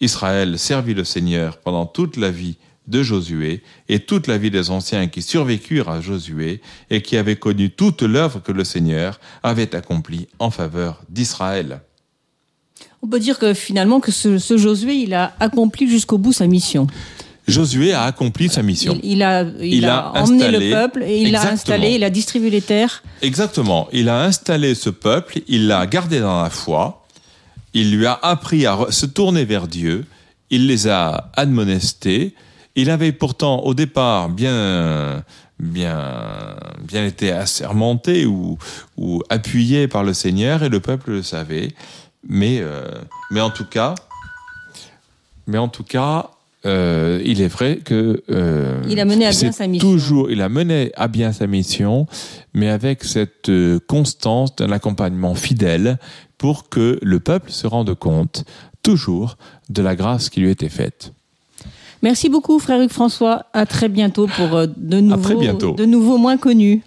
Israël 0.00 0.58
servit 0.58 0.94
le 0.94 1.04
Seigneur 1.04 1.58
pendant 1.58 1.86
toute 1.86 2.16
la 2.16 2.30
vie 2.30 2.56
de 2.86 3.02
Josué 3.02 3.62
et 3.88 4.00
toute 4.00 4.26
la 4.26 4.36
vie 4.36 4.50
des 4.50 4.70
anciens 4.70 5.06
qui 5.06 5.22
survécurent 5.22 5.88
à 5.88 6.00
Josué 6.00 6.60
et 6.90 7.00
qui 7.00 7.16
avaient 7.16 7.36
connu 7.36 7.70
toute 7.70 8.02
l'œuvre 8.02 8.40
que 8.40 8.52
le 8.52 8.64
Seigneur 8.64 9.20
avait 9.42 9.74
accomplie 9.74 10.28
en 10.38 10.50
faveur 10.50 11.02
d'Israël. 11.08 11.80
On 13.02 13.06
peut 13.06 13.20
dire 13.20 13.38
que 13.38 13.54
finalement 13.54 14.00
ce, 14.06 14.38
ce 14.38 14.56
Josué, 14.56 14.94
il 14.94 15.14
a 15.14 15.34
accompli 15.40 15.88
jusqu'au 15.88 16.18
bout 16.18 16.32
sa 16.32 16.46
mission. 16.46 16.86
Josué 17.46 17.92
a 17.92 18.04
accompli 18.04 18.48
sa 18.48 18.62
mission. 18.62 18.98
Il, 19.02 19.22
a, 19.22 19.42
il, 19.60 19.84
a, 19.86 20.12
emmené 20.14 20.50
le 20.50 20.70
peuple 20.70 21.02
et 21.02 21.20
il 21.20 21.32
l'a 21.32 21.50
installé, 21.50 21.90
il 21.90 22.04
a 22.04 22.10
distribué 22.10 22.48
les 22.50 22.62
terres. 22.62 23.02
Exactement. 23.20 23.88
Il 23.92 24.08
a 24.08 24.22
installé 24.22 24.74
ce 24.74 24.88
peuple, 24.88 25.40
il 25.46 25.66
l'a 25.66 25.86
gardé 25.86 26.20
dans 26.20 26.42
la 26.42 26.50
foi, 26.50 27.04
il 27.74 27.94
lui 27.94 28.06
a 28.06 28.18
appris 28.22 28.66
à 28.66 28.78
se 28.90 29.04
tourner 29.04 29.44
vers 29.44 29.68
Dieu, 29.68 30.06
il 30.50 30.66
les 30.66 30.88
a 30.88 31.30
admonestés. 31.34 32.34
Il 32.76 32.90
avait 32.90 33.12
pourtant 33.12 33.60
au 33.60 33.74
départ 33.74 34.30
bien, 34.30 35.22
bien, 35.60 36.56
bien 36.82 37.04
été 37.04 37.30
assermenté 37.30 38.26
ou, 38.26 38.58
ou 38.96 39.22
appuyé 39.28 39.86
par 39.86 40.02
le 40.02 40.12
Seigneur 40.12 40.62
et 40.62 40.68
le 40.68 40.80
peuple 40.80 41.12
le 41.12 41.22
savait. 41.22 41.68
Mais, 42.26 42.58
euh, 42.60 42.88
mais 43.30 43.40
en 43.40 43.50
tout 43.50 43.66
cas, 43.66 43.94
mais 45.46 45.58
en 45.58 45.68
tout 45.68 45.84
cas, 45.84 46.30
euh, 46.66 47.20
il 47.24 47.42
est 47.42 47.48
vrai 47.48 47.76
que 47.84 48.22
euh, 48.30 48.82
il 48.88 48.98
a 48.98 49.04
mené 49.04 49.26
à 49.26 49.30
bien 49.30 49.52
sa 49.52 49.66
mission. 49.66 49.90
Toujours, 49.90 50.30
il 50.30 50.40
a 50.40 50.48
mené 50.48 50.92
à 50.96 51.08
bien 51.08 51.32
sa 51.32 51.46
mission, 51.46 52.06
mais 52.54 52.68
avec 52.68 53.04
cette 53.04 53.50
euh, 53.50 53.78
constance 53.86 54.56
d'un 54.56 54.72
accompagnement 54.72 55.34
fidèle 55.34 55.98
pour 56.38 56.70
que 56.70 56.98
le 57.02 57.20
peuple 57.20 57.50
se 57.50 57.66
rende 57.66 57.94
compte 57.94 58.44
toujours 58.82 59.36
de 59.68 59.82
la 59.82 59.94
grâce 59.94 60.30
qui 60.30 60.40
lui 60.40 60.50
était 60.50 60.70
faite. 60.70 61.12
Merci 62.02 62.28
beaucoup, 62.28 62.58
frère 62.58 62.80
Hugues 62.80 62.90
François. 62.90 63.46
À 63.52 63.66
très 63.66 63.88
bientôt 63.88 64.26
pour 64.26 64.66
de 64.66 65.00
nouveaux, 65.00 65.38
bientôt. 65.38 65.72
de 65.72 65.84
nouveaux 65.84 66.18
moins 66.18 66.36
connus. 66.36 66.82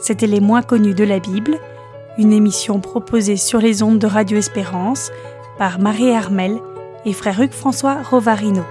C'était 0.00 0.26
les 0.26 0.40
moins 0.40 0.62
connus 0.62 0.94
de 0.94 1.04
la 1.04 1.18
Bible, 1.18 1.58
une 2.16 2.32
émission 2.32 2.80
proposée 2.80 3.36
sur 3.36 3.60
les 3.60 3.82
ondes 3.82 3.98
de 3.98 4.06
Radio 4.06 4.38
Espérance 4.38 5.10
par 5.58 5.80
Marie 5.80 6.12
Armel 6.12 6.58
et 7.04 7.12
frère 7.12 7.40
Hugues 7.40 7.52
François 7.52 8.02
Rovarino. 8.02 8.64